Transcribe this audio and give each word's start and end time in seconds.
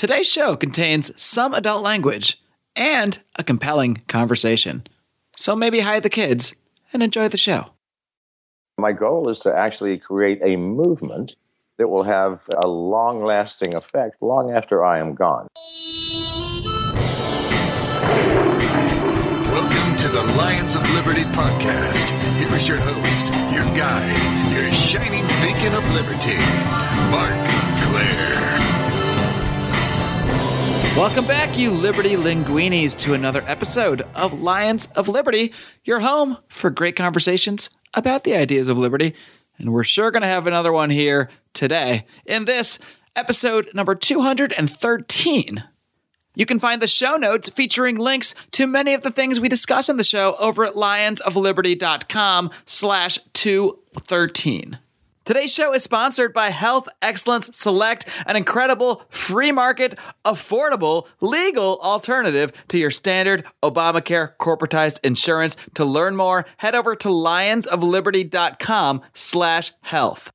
Today's 0.00 0.26
show 0.26 0.56
contains 0.56 1.12
some 1.22 1.52
adult 1.52 1.82
language 1.82 2.40
and 2.74 3.18
a 3.36 3.44
compelling 3.44 4.00
conversation. 4.08 4.86
So 5.36 5.54
maybe 5.54 5.80
hide 5.80 6.04
the 6.04 6.08
kids 6.08 6.54
and 6.94 7.02
enjoy 7.02 7.28
the 7.28 7.36
show. 7.36 7.72
My 8.78 8.92
goal 8.92 9.28
is 9.28 9.40
to 9.40 9.54
actually 9.54 9.98
create 9.98 10.40
a 10.42 10.56
movement 10.56 11.36
that 11.76 11.88
will 11.88 12.04
have 12.04 12.40
a 12.56 12.66
long 12.66 13.22
lasting 13.22 13.74
effect 13.74 14.16
long 14.22 14.50
after 14.50 14.82
I 14.82 15.00
am 15.00 15.14
gone. 15.14 15.48
Welcome 19.52 19.96
to 19.98 20.08
the 20.08 20.22
Lions 20.34 20.76
of 20.76 20.90
Liberty 20.92 21.24
podcast. 21.24 22.08
Here 22.38 22.56
is 22.56 22.66
your 22.66 22.78
host, 22.78 23.26
your 23.52 23.64
guide, 23.76 24.50
your 24.50 24.72
shining 24.72 25.26
beacon 25.42 25.74
of 25.74 25.84
liberty, 25.92 26.38
Marc 27.10 27.50
Clair. 27.84 28.69
Welcome 31.00 31.26
back, 31.26 31.56
you 31.56 31.70
Liberty 31.70 32.10
Linguinis, 32.10 32.94
to 32.98 33.14
another 33.14 33.42
episode 33.46 34.02
of 34.14 34.38
Lions 34.38 34.84
of 34.88 35.08
Liberty, 35.08 35.50
your 35.82 36.00
home 36.00 36.36
for 36.48 36.68
great 36.68 36.94
conversations 36.94 37.70
about 37.94 38.24
the 38.24 38.36
ideas 38.36 38.68
of 38.68 38.76
liberty. 38.76 39.14
And 39.56 39.72
we're 39.72 39.82
sure 39.82 40.10
going 40.10 40.20
to 40.20 40.28
have 40.28 40.46
another 40.46 40.70
one 40.70 40.90
here 40.90 41.30
today 41.54 42.04
in 42.26 42.44
this 42.44 42.78
episode 43.16 43.70
number 43.72 43.94
213. 43.94 45.64
You 46.34 46.44
can 46.44 46.58
find 46.58 46.82
the 46.82 46.86
show 46.86 47.16
notes 47.16 47.48
featuring 47.48 47.96
links 47.96 48.34
to 48.50 48.66
many 48.66 48.92
of 48.92 49.00
the 49.00 49.10
things 49.10 49.40
we 49.40 49.48
discuss 49.48 49.88
in 49.88 49.96
the 49.96 50.04
show 50.04 50.36
over 50.38 50.66
at 50.66 50.74
lionsofliberty.com 50.74 52.50
slash 52.66 53.16
213. 53.32 54.78
Today's 55.24 55.52
show 55.52 55.74
is 55.74 55.82
sponsored 55.82 56.32
by 56.32 56.48
Health 56.48 56.88
Excellence 57.02 57.50
Select, 57.52 58.06
an 58.26 58.36
incredible 58.36 59.02
free 59.10 59.52
market, 59.52 59.98
affordable, 60.24 61.06
legal 61.20 61.78
alternative 61.82 62.64
to 62.68 62.78
your 62.78 62.90
standard 62.90 63.44
Obamacare 63.62 64.34
corporatized 64.38 65.04
insurance. 65.04 65.58
To 65.74 65.84
learn 65.84 66.16
more, 66.16 66.46
head 66.56 66.74
over 66.74 66.96
to 66.96 67.08
lionsofliberty.com 67.08 69.02
slash 69.12 69.72
health. 69.82 70.32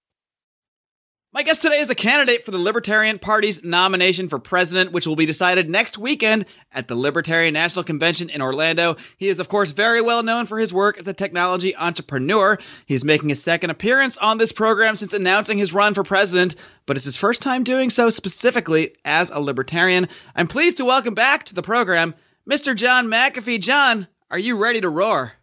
My 1.36 1.44
guest 1.44 1.62
today 1.62 1.80
is 1.80 1.90
a 1.90 1.96
candidate 1.96 2.46
for 2.46 2.52
the 2.52 2.58
Libertarian 2.58 3.20
Party's 3.20 3.62
nomination 3.62 4.30
for 4.30 4.40
president, 4.40 4.94
which 4.94 5.06
will 5.06 5.18
be 5.18 5.26
decided 5.26 5.70
next 5.70 5.98
weekend 5.98 6.46
at 6.72 6.88
the 6.88 6.96
Libertarian 6.96 7.54
National 7.54 7.84
Convention 7.84 8.30
in 8.30 8.42
Orlando. 8.42 8.96
He 9.18 9.28
is, 9.28 9.38
of 9.38 9.50
course, 9.50 9.72
very 9.72 10.02
well 10.02 10.24
known 10.24 10.46
for 10.46 10.60
his 10.60 10.72
work 10.74 10.98
as 10.98 11.10
a 11.10 11.14
technology 11.14 11.76
entrepreneur. 11.76 12.58
He's 12.86 13.04
making 13.04 13.28
his 13.28 13.44
second 13.44 13.70
appearance 13.70 14.18
on 14.20 14.38
this 14.38 14.54
program 14.54 14.96
since 14.96 15.12
announcing 15.14 15.58
his 15.58 15.74
run 15.74 15.94
for 15.94 16.06
president, 16.06 16.56
but 16.86 16.96
it's 16.96 17.04
his 17.04 17.18
first 17.18 17.42
time 17.42 17.66
doing 17.66 17.90
so 17.90 18.10
specifically 18.10 18.96
as 19.04 19.30
a 19.30 19.42
libertarian. 19.42 20.08
I'm 20.38 20.48
pleased 20.48 20.78
to 20.78 20.86
welcome 20.86 21.16
back 21.16 21.44
to 21.48 21.54
the 21.54 21.62
program 21.62 22.16
Mr. 22.50 22.74
John 22.74 23.08
McAfee. 23.08 23.60
John, 23.60 24.08
are 24.32 24.40
you 24.40 24.56
ready 24.56 24.80
to 24.80 24.88
roar? 24.88 25.34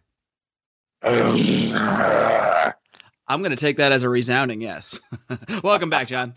Um, 1.03 1.35
I'm 3.33 3.41
going 3.41 3.49
to 3.49 3.57
take 3.57 3.77
that 3.77 3.91
as 3.91 4.03
a 4.03 4.09
resounding 4.09 4.61
yes. 4.61 4.99
Welcome 5.63 5.89
back, 5.89 6.07
John. 6.07 6.35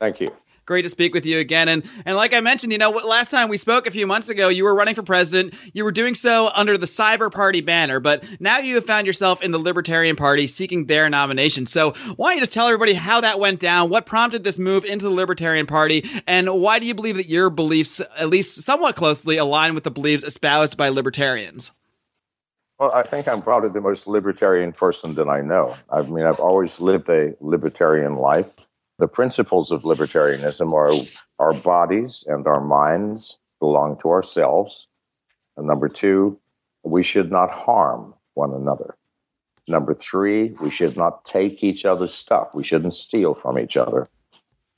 Thank 0.00 0.20
you. 0.20 0.28
Great 0.64 0.82
to 0.82 0.88
speak 0.90 1.14
with 1.14 1.24
you 1.24 1.38
again. 1.38 1.66
And 1.68 1.82
and 2.04 2.14
like 2.14 2.34
I 2.34 2.40
mentioned, 2.40 2.72
you 2.72 2.78
know, 2.78 2.90
last 2.90 3.30
time 3.30 3.48
we 3.48 3.56
spoke 3.56 3.86
a 3.86 3.90
few 3.90 4.06
months 4.06 4.28
ago, 4.28 4.48
you 4.48 4.64
were 4.64 4.74
running 4.74 4.94
for 4.94 5.02
president. 5.02 5.54
You 5.72 5.82
were 5.82 5.92
doing 5.92 6.14
so 6.14 6.50
under 6.54 6.76
the 6.76 6.84
Cyber 6.84 7.32
Party 7.32 7.62
banner, 7.62 8.00
but 8.00 8.22
now 8.38 8.58
you 8.58 8.74
have 8.74 8.84
found 8.84 9.06
yourself 9.06 9.40
in 9.40 9.50
the 9.50 9.58
Libertarian 9.58 10.14
Party 10.14 10.46
seeking 10.46 10.84
their 10.84 11.08
nomination. 11.08 11.64
So 11.64 11.92
why 12.16 12.30
don't 12.30 12.36
you 12.36 12.42
just 12.42 12.52
tell 12.52 12.66
everybody 12.66 12.92
how 12.92 13.22
that 13.22 13.38
went 13.38 13.60
down? 13.60 13.88
What 13.88 14.04
prompted 14.04 14.44
this 14.44 14.58
move 14.58 14.84
into 14.84 15.06
the 15.06 15.10
Libertarian 15.10 15.64
Party? 15.64 16.04
And 16.26 16.60
why 16.60 16.78
do 16.78 16.86
you 16.86 16.94
believe 16.94 17.16
that 17.16 17.30
your 17.30 17.48
beliefs, 17.48 18.02
at 18.18 18.28
least 18.28 18.60
somewhat 18.60 18.94
closely, 18.94 19.38
align 19.38 19.74
with 19.74 19.84
the 19.84 19.90
beliefs 19.90 20.22
espoused 20.22 20.76
by 20.76 20.90
libertarians? 20.90 21.72
Well, 22.78 22.92
I 22.92 23.02
think 23.02 23.26
I'm 23.26 23.42
probably 23.42 23.70
the 23.70 23.80
most 23.80 24.06
libertarian 24.06 24.72
person 24.72 25.14
that 25.14 25.28
I 25.28 25.40
know. 25.40 25.76
I 25.90 26.02
mean, 26.02 26.24
I've 26.24 26.38
always 26.38 26.80
lived 26.80 27.08
a 27.08 27.34
libertarian 27.40 28.16
life. 28.16 28.56
The 28.98 29.08
principles 29.08 29.72
of 29.72 29.82
libertarianism 29.82 30.72
are 30.72 30.92
our 31.40 31.54
bodies 31.54 32.24
and 32.26 32.46
our 32.46 32.60
minds 32.60 33.38
belong 33.58 33.98
to 33.98 34.10
ourselves. 34.10 34.86
And 35.56 35.66
number 35.66 35.88
two, 35.88 36.38
we 36.84 37.02
should 37.02 37.32
not 37.32 37.50
harm 37.50 38.14
one 38.34 38.54
another. 38.54 38.94
Number 39.66 39.92
three, 39.92 40.50
we 40.60 40.70
should 40.70 40.96
not 40.96 41.24
take 41.24 41.64
each 41.64 41.84
other's 41.84 42.14
stuff. 42.14 42.54
We 42.54 42.62
shouldn't 42.62 42.94
steal 42.94 43.34
from 43.34 43.58
each 43.58 43.76
other. 43.76 44.08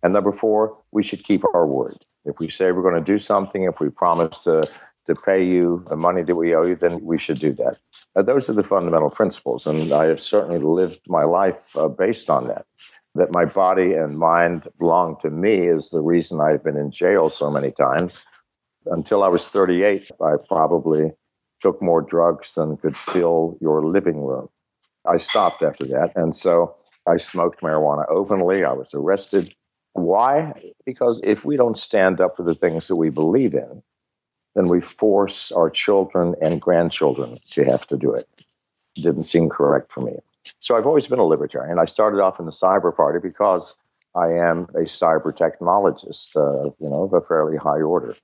And 0.03 0.15
number 0.15 0.33
four, 0.33 0.79
we 0.91 1.03
should 1.03 1.23
keep 1.23 1.45
our 1.55 1.67
word. 1.67 1.99
If 2.25 2.39
we 2.39 2.49
say 2.49 2.73
we're 2.73 2.83
going 2.83 3.03
to 3.03 3.13
do 3.13 3.19
something, 3.19 3.65
if 3.65 3.79
we 3.79 3.91
promise 3.91 4.43
to 4.45 4.69
to 5.11 5.21
pay 5.21 5.45
you 5.45 5.85
the 5.89 5.97
money 5.97 6.23
that 6.23 6.37
we 6.37 6.55
owe 6.55 6.65
you, 6.65 6.77
then 6.77 7.05
we 7.05 7.19
should 7.19 7.39
do 7.39 7.53
that. 7.55 7.77
Uh, 8.17 8.23
those 8.23 8.49
are 8.49 8.55
the 8.55 8.63
fundamental 8.63 9.11
principles, 9.11 9.67
and 9.67 9.93
I 9.93 10.07
have 10.07 10.21
certainly 10.21 10.59
lived 10.59 11.01
my 11.09 11.25
life 11.25 11.77
uh, 11.77 11.89
based 11.89 12.31
on 12.31 12.47
that. 12.49 12.65
That 13.17 13.33
my 13.33 13.45
body 13.45 13.95
and 13.95 14.17
mind 14.19 14.69
belong 14.79 15.17
to 15.21 15.31
me 15.31 15.67
is 15.67 15.91
the 15.91 16.01
reason 16.01 16.41
I've 16.41 16.63
been 16.63 16.77
in 16.77 16.93
jail 16.93 17.29
so 17.29 17.51
many 17.51 17.73
times. 17.73 18.25
Until 18.87 19.23
I 19.25 19.29
was 19.29 19.49
38, 19.49 20.11
I 20.23 20.35
probably 20.49 21.11
took 21.61 21.83
more 21.83 22.01
drugs 22.01 22.55
than 22.55 22.77
could 22.77 22.97
fill 22.97 23.59
your 23.61 23.85
living 23.85 24.23
room. 24.23 24.49
I 25.07 25.17
stopped 25.17 25.63
after 25.63 25.87
that, 25.87 26.13
and 26.15 26.35
so 26.35 26.77
I 27.07 27.17
smoked 27.17 27.63
marijuana 27.63 28.05
openly. 28.09 28.65
I 28.65 28.73
was 28.73 28.95
arrested. 28.95 29.55
Why? 29.95 30.73
Because 30.87 31.21
if 31.25 31.45
we 31.45 31.57
don't 31.57 31.77
stand 31.77 32.21
up 32.21 32.37
for 32.37 32.45
the 32.45 32.55
things 32.55 32.87
that 32.89 32.97
we 32.97 33.11
believe 33.11 33.55
in, 33.55 33.83
then 34.55 34.69
we 34.69 34.81
force 34.81 35.53
our 35.53 35.71
children 35.71 36.35
and 36.41 36.61
grandchildren 36.61 37.39
to 37.51 37.65
have 37.65 37.87
to 37.89 37.97
do 37.97 38.15
it. 38.15 38.29
Didn't 38.97 39.25
seem 39.25 39.49
correct 39.49 39.93
for 39.93 40.01
me. 40.01 40.19
So 40.59 40.77
I've 40.77 40.87
always 40.87 41.07
been 41.07 41.19
a 41.19 41.25
libertarian. 41.25 41.79
I 41.79 41.85
started 41.85 42.21
off 42.21 42.41
in 42.41 42.47
the 42.47 42.53
cyber 42.53 42.95
party 42.95 43.19
because 43.23 43.75
I 44.15 44.33
am 44.33 44.65
a 44.75 44.83
cyber 44.83 45.33
technologist, 45.37 46.37
uh, 46.37 46.71
you 46.81 46.89
know, 46.89 47.05
of 47.05 47.13
a 47.13 47.21
fairly 47.21 47.57
high 47.57 47.81
order. 47.81 48.17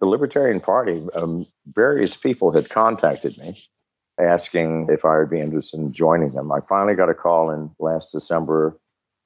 The 0.00 0.06
Libertarian 0.06 0.60
Party, 0.60 1.02
um, 1.14 1.44
various 1.66 2.16
people 2.16 2.52
had 2.52 2.70
contacted 2.70 3.36
me 3.36 3.54
asking 4.18 4.88
if 4.90 5.04
I 5.04 5.18
would 5.18 5.30
be 5.30 5.40
interested 5.40 5.80
in 5.80 5.92
joining 5.92 6.32
them. 6.32 6.52
I 6.52 6.60
finally 6.60 6.94
got 6.94 7.10
a 7.10 7.14
call 7.14 7.50
in 7.50 7.70
last 7.78 8.12
December 8.12 8.78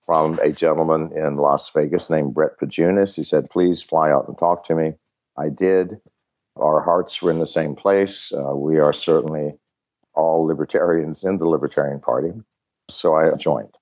from 0.03 0.39
a 0.41 0.53
gentleman 0.53 1.13
in 1.17 1.37
Las 1.37 1.71
Vegas 1.71 2.11
named 2.11 2.35
Brett 2.35 2.59
Pojunis. 2.59 3.17
He 3.17 3.25
said, 3.25 3.51
please 3.51 3.83
fly 3.83 4.11
out 4.11 4.29
and 4.29 4.37
talk 4.37 4.65
to 4.65 4.75
me. 4.75 4.95
I 5.37 5.49
did. 5.49 6.01
Our 6.57 6.81
hearts 6.81 7.21
were 7.23 7.31
in 7.31 7.39
the 7.39 7.47
same 7.47 7.75
place. 7.75 8.33
Uh, 8.33 8.55
we 8.55 8.79
are 8.79 8.93
certainly 8.93 9.55
all 10.15 10.47
libertarians 10.47 11.25
in 11.25 11.37
the 11.39 11.49
Libertarian 11.49 12.01
Party. 12.01 12.33
So 12.89 13.15
I 13.15 13.35
joined. 13.37 13.75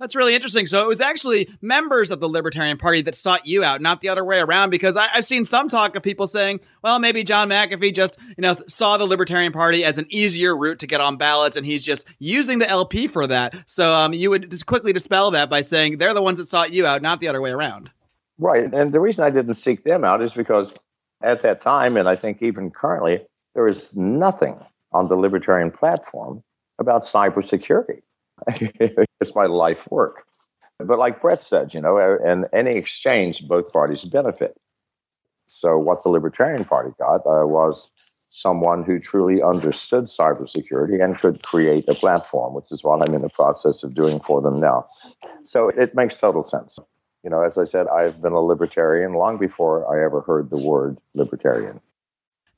That's 0.00 0.16
really 0.16 0.34
interesting. 0.34 0.64
So 0.64 0.82
it 0.82 0.88
was 0.88 1.02
actually 1.02 1.50
members 1.60 2.10
of 2.10 2.20
the 2.20 2.28
Libertarian 2.28 2.78
Party 2.78 3.02
that 3.02 3.14
sought 3.14 3.46
you 3.46 3.62
out, 3.62 3.82
not 3.82 4.00
the 4.00 4.08
other 4.08 4.24
way 4.24 4.38
around. 4.38 4.70
Because 4.70 4.96
I, 4.96 5.06
have 5.08 5.26
seen 5.26 5.44
some 5.44 5.68
talk 5.68 5.94
of 5.94 6.02
people 6.02 6.26
saying, 6.26 6.60
"Well, 6.82 6.98
maybe 6.98 7.22
John 7.22 7.50
McAfee 7.50 7.94
just, 7.94 8.18
you 8.28 8.40
know, 8.40 8.54
saw 8.54 8.96
the 8.96 9.04
Libertarian 9.04 9.52
Party 9.52 9.84
as 9.84 9.98
an 9.98 10.06
easier 10.08 10.56
route 10.56 10.78
to 10.78 10.86
get 10.86 11.02
on 11.02 11.18
ballots, 11.18 11.54
and 11.54 11.66
he's 11.66 11.84
just 11.84 12.08
using 12.18 12.60
the 12.60 12.68
LP 12.68 13.08
for 13.08 13.26
that." 13.26 13.54
So 13.66 13.94
um, 13.94 14.14
you 14.14 14.30
would 14.30 14.50
just 14.50 14.64
quickly 14.64 14.94
dispel 14.94 15.32
that 15.32 15.50
by 15.50 15.60
saying 15.60 15.98
they're 15.98 16.14
the 16.14 16.22
ones 16.22 16.38
that 16.38 16.46
sought 16.46 16.72
you 16.72 16.86
out, 16.86 17.02
not 17.02 17.20
the 17.20 17.28
other 17.28 17.42
way 17.42 17.50
around. 17.50 17.90
Right, 18.38 18.72
and 18.72 18.90
the 18.90 19.00
reason 19.00 19.26
I 19.26 19.30
didn't 19.30 19.54
seek 19.54 19.82
them 19.82 20.02
out 20.02 20.22
is 20.22 20.32
because 20.32 20.72
at 21.22 21.42
that 21.42 21.60
time, 21.60 21.96
and 21.96 22.08
I 22.08 22.16
think 22.16 22.42
even 22.42 22.70
currently, 22.70 23.20
there 23.54 23.68
is 23.68 23.96
nothing 23.96 24.58
on 24.92 25.08
the 25.08 25.16
libertarian 25.16 25.70
platform 25.70 26.42
about 26.78 27.02
cybersecurity. 27.02 28.00
it's 28.48 29.34
my 29.34 29.46
life 29.46 29.90
work. 29.90 30.24
But 30.78 30.98
like 30.98 31.20
Brett 31.20 31.42
said, 31.42 31.74
you 31.74 31.80
know, 31.80 31.98
in 31.98 32.46
any 32.52 32.72
exchange, 32.72 33.46
both 33.46 33.72
parties 33.72 34.04
benefit. 34.04 34.56
So 35.46 35.76
what 35.76 36.02
the 36.02 36.08
Libertarian 36.08 36.64
Party 36.64 36.92
got 36.98 37.26
uh, 37.26 37.46
was 37.46 37.90
someone 38.30 38.84
who 38.84 38.98
truly 38.98 39.42
understood 39.42 40.04
cybersecurity 40.04 41.02
and 41.02 41.18
could 41.18 41.42
create 41.42 41.86
a 41.88 41.94
platform, 41.94 42.54
which 42.54 42.70
is 42.72 42.84
what 42.84 43.06
I'm 43.06 43.14
in 43.14 43.20
the 43.20 43.28
process 43.28 43.82
of 43.82 43.92
doing 43.92 44.20
for 44.20 44.40
them 44.40 44.60
now. 44.60 44.86
So 45.42 45.68
it 45.68 45.94
makes 45.94 46.16
total 46.16 46.44
sense 46.44 46.78
you 47.22 47.30
know, 47.30 47.42
as 47.42 47.58
I 47.58 47.64
said, 47.64 47.86
I've 47.88 48.20
been 48.20 48.32
a 48.32 48.40
libertarian 48.40 49.12
long 49.12 49.38
before 49.38 49.86
I 49.92 50.04
ever 50.04 50.20
heard 50.20 50.50
the 50.50 50.56
word 50.56 51.00
libertarian. 51.14 51.80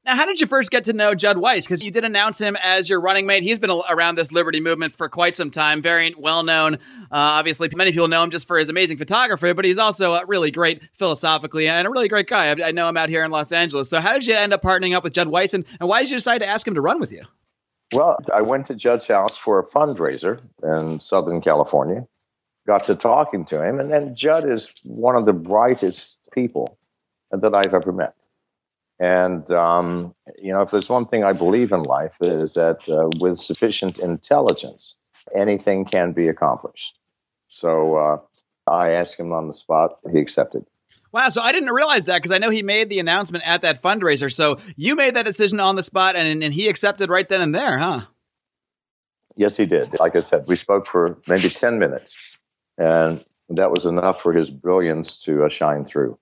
Now, 0.05 0.17
how 0.17 0.26
did 0.26 0.41
you 0.41 0.49
first 0.49 0.73
get 0.73 0.82
to 0.85 0.93
know 0.93 1.14
Judd 1.14 1.38
Weiss? 1.38 1.64
Because 1.64 1.81
you 1.81 1.93
did 1.93 2.05
announce 2.05 2.41
him 2.41 2.56
as 2.61 2.88
your 2.88 3.00
running 3.00 3.25
mate. 3.25 3.44
He's 3.44 3.61
been 3.61 3.70
around 3.88 4.17
this 4.17 4.32
liberty 4.32 4.59
movement 4.59 4.93
for 4.93 5.09
quite 5.09 5.37
some 5.37 5.49
time, 5.49 5.81
very 5.81 6.12
well 6.19 6.43
known. 6.43 6.75
Uh, 6.75 6.79
obviously, 7.12 7.69
many 7.76 7.93
people 7.93 8.09
know 8.09 8.25
him 8.25 8.32
just 8.32 8.49
for 8.49 8.59
his 8.59 8.69
amazing 8.69 8.99
photography, 8.99 9.53
but 9.53 9.64
he's 9.64 9.79
also 9.79 10.14
a 10.14 10.26
really 10.26 10.50
great 10.50 10.82
philosophically 10.94 11.69
and 11.69 11.87
a 11.87 11.91
really 11.91 12.09
great 12.09 12.26
guy. 12.26 12.49
I, 12.49 12.69
I 12.69 12.70
know 12.73 12.88
him 12.88 12.97
out 12.97 13.11
here 13.11 13.23
in 13.23 13.31
Los 13.31 13.53
Angeles. 13.53 13.88
So, 13.88 14.00
how 14.00 14.14
did 14.14 14.26
you 14.26 14.35
end 14.35 14.53
up 14.53 14.61
partnering 14.61 14.97
up 14.97 15.05
with 15.05 15.12
Judd 15.12 15.29
Weiss, 15.29 15.55
and, 15.55 15.64
and 15.79 15.88
why 15.88 16.03
did 16.03 16.11
you 16.11 16.17
decide 16.17 16.38
to 16.38 16.47
ask 16.47 16.67
him 16.67 16.75
to 16.75 16.81
run 16.81 16.99
with 16.99 17.12
you? 17.12 17.23
Well, 17.93 18.17
I 18.35 18.41
went 18.41 18.67
to 18.67 18.75
Judd's 18.75 19.06
house 19.06 19.37
for 19.37 19.61
a 19.61 19.64
fundraiser 19.64 20.41
in 20.64 20.99
Southern 20.99 21.41
California 21.41 22.09
got 22.67 22.85
to 22.85 22.94
talking 22.94 23.44
to 23.47 23.62
him. 23.62 23.81
And 23.81 23.91
then 23.91 24.14
Judd 24.14 24.49
is 24.49 24.73
one 24.85 25.17
of 25.17 25.26
the 25.26 25.32
brightest 25.32 26.29
people 26.32 26.79
that 27.31 27.55
I've 27.55 27.75
ever 27.75 27.93
met. 27.93 28.14
And, 29.00 29.50
um, 29.50 30.14
you 30.41 30.53
know, 30.53 30.62
if 30.62 30.70
there's 30.70 30.88
one 30.88 31.06
thing 31.06 31.25
I 31.25 31.32
believe 31.32 31.73
in 31.73 31.82
life, 31.82 32.17
is 32.20 32.55
that 32.55 32.88
uh, 32.88 33.09
with 33.19 33.38
sufficient 33.38 33.99
intelligence, 33.99 34.97
anything 35.35 35.85
can 35.85 36.12
be 36.12 36.29
accomplished. 36.29 36.99
So 37.49 37.97
uh, 37.97 38.19
I 38.70 38.91
asked 38.91 39.19
him 39.19 39.32
on 39.32 39.49
the 39.49 39.53
spot, 39.53 39.99
he 40.12 40.19
accepted. 40.20 40.64
Wow, 41.11 41.29
so 41.29 41.43
I 41.43 41.53
didn't 41.53 41.70
realize 41.70 42.06
that 42.06 42.19
because 42.19 42.31
I 42.31 42.38
know 42.38 42.49
he 42.49 42.62
made 42.62 42.88
the 42.88 42.99
announcement 42.99 43.47
at 43.47 43.62
that 43.62 43.82
fundraiser. 43.82 44.32
So 44.32 44.59
you 44.76 44.97
made 44.97 45.14
that 45.14 45.26
decision 45.26 45.61
on 45.61 45.76
the 45.76 45.82
spot 45.82 46.17
and, 46.17 46.43
and 46.43 46.55
he 46.55 46.69
accepted 46.69 47.11
right 47.11 47.29
then 47.29 47.43
and 47.43 47.55
there, 47.55 47.79
huh? 47.79 48.03
Yes, 49.37 49.56
he 49.56 49.67
did. 49.67 49.99
Like 49.99 50.17
I 50.17 50.20
said, 50.20 50.44
we 50.47 50.56
spoke 50.56 50.87
for 50.87 51.19
maybe 51.26 51.49
10 51.49 51.79
minutes, 51.79 52.17
and 52.78 53.24
that 53.48 53.70
was 53.70 53.86
enough 53.86 54.22
for 54.22 54.32
his 54.32 54.50
brilliance 54.50 55.19
to 55.20 55.44
uh, 55.44 55.48
shine 55.48 55.84
through. 55.84 56.19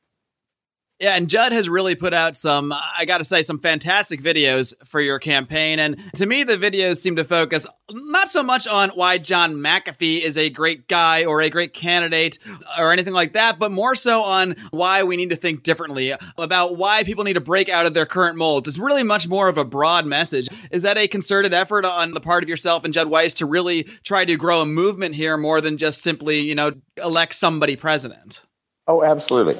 Yeah, 1.01 1.15
and 1.15 1.31
Judd 1.31 1.53
has 1.53 1.67
really 1.67 1.95
put 1.95 2.13
out 2.13 2.37
some, 2.37 2.75
I 2.75 3.07
got 3.07 3.19
to 3.19 3.25
say, 3.25 3.43
some 3.43 3.59
fantastic 3.59 4.21
videos 4.21 4.75
for 4.87 5.01
your 5.01 5.19
campaign. 5.19 5.79
And 5.79 5.97
to 6.17 6.27
me, 6.27 6.43
the 6.45 6.59
videos 6.59 6.99
seem 6.99 7.17
to 7.17 7.25
focus 7.25 7.67
not 7.91 8.29
so 8.29 8.43
much 8.43 8.69
on 8.69 8.91
why 8.91 9.17
John 9.17 9.55
McAfee 9.55 10.21
is 10.21 10.37
a 10.37 10.51
great 10.51 10.89
guy 10.89 11.25
or 11.25 11.41
a 11.41 11.49
great 11.49 11.73
candidate 11.73 12.39
or 12.79 12.93
anything 12.93 13.15
like 13.15 13.33
that, 13.33 13.59
but 13.59 13.73
more 13.73 13.95
so 13.95 14.23
on 14.23 14.57
why 14.73 15.03
we 15.03 15.17
need 15.17 15.31
to 15.31 15.37
think 15.37 15.63
differently 15.63 16.13
about 16.37 16.77
why 16.77 17.03
people 17.03 17.25
need 17.25 17.33
to 17.33 17.41
break 17.41 17.71
out 17.71 17.87
of 17.87 17.95
their 17.95 18.05
current 18.05 18.37
molds. 18.37 18.69
It's 18.69 18.79
really 18.79 19.03
much 19.03 19.27
more 19.27 19.49
of 19.49 19.57
a 19.57 19.65
broad 19.65 20.05
message. 20.05 20.49
Is 20.71 20.83
that 20.83 20.99
a 20.99 21.09
concerted 21.09 21.55
effort 21.55 21.87
on 21.87 22.13
the 22.13 22.21
part 22.21 22.43
of 22.43 22.51
yourself 22.51 22.85
and 22.85 22.93
Judd 22.93 23.09
Weiss 23.09 23.33
to 23.35 23.47
really 23.47 23.85
try 24.05 24.27
to 24.27 24.37
grow 24.37 24.61
a 24.61 24.67
movement 24.67 25.15
here 25.15 25.39
more 25.39 25.63
than 25.63 25.79
just 25.79 26.03
simply, 26.03 26.41
you 26.41 26.55
know, 26.55 26.73
elect 27.03 27.35
somebody 27.35 27.75
president? 27.75 28.43
Oh, 28.87 29.03
absolutely. 29.03 29.57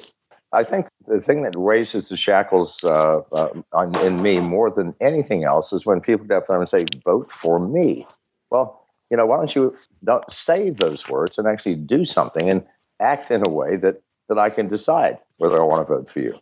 I 0.53 0.65
think 0.65 0.89
the 1.07 1.21
thing 1.21 1.43
that 1.43 1.55
raises 1.57 2.09
the 2.09 2.17
shackles 2.17 2.83
uh, 2.83 3.21
uh, 3.33 3.61
in 4.03 4.21
me 4.21 4.41
more 4.41 4.71
than 4.71 4.95
anything 5.01 5.45
else 5.45 5.73
is 5.73 5.87
when 5.87 6.01
people 6.01 6.27
get 6.27 6.39
up 6.39 6.47
there 6.47 6.59
and 6.59 6.69
say, 6.69 6.87
vote 7.05 7.31
for 7.31 7.61
me. 7.61 8.07
Well, 8.51 8.85
you 9.11 9.17
know, 9.17 9.27
why 9.27 9.37
don't 9.37 9.55
you 9.55 9.77
don't 10.03 10.29
save 10.31 10.79
those 10.79 11.09
words 11.09 11.39
and 11.39 11.47
actually 11.47 11.77
do 11.77 12.05
something 12.05 12.51
and 12.51 12.65
act 13.01 13.31
in 13.31 13.47
a 13.47 13.49
way 13.49 13.77
that, 13.77 14.03
that 14.29 14.39
I 14.39 14.51
can 14.51 14.67
decide 14.67 15.19
whether 15.39 15.61
I 15.61 15.65
want 15.65 15.87
to 15.87 15.95
vote 15.95 16.11
for 16.11 16.21
you? 16.21 16.39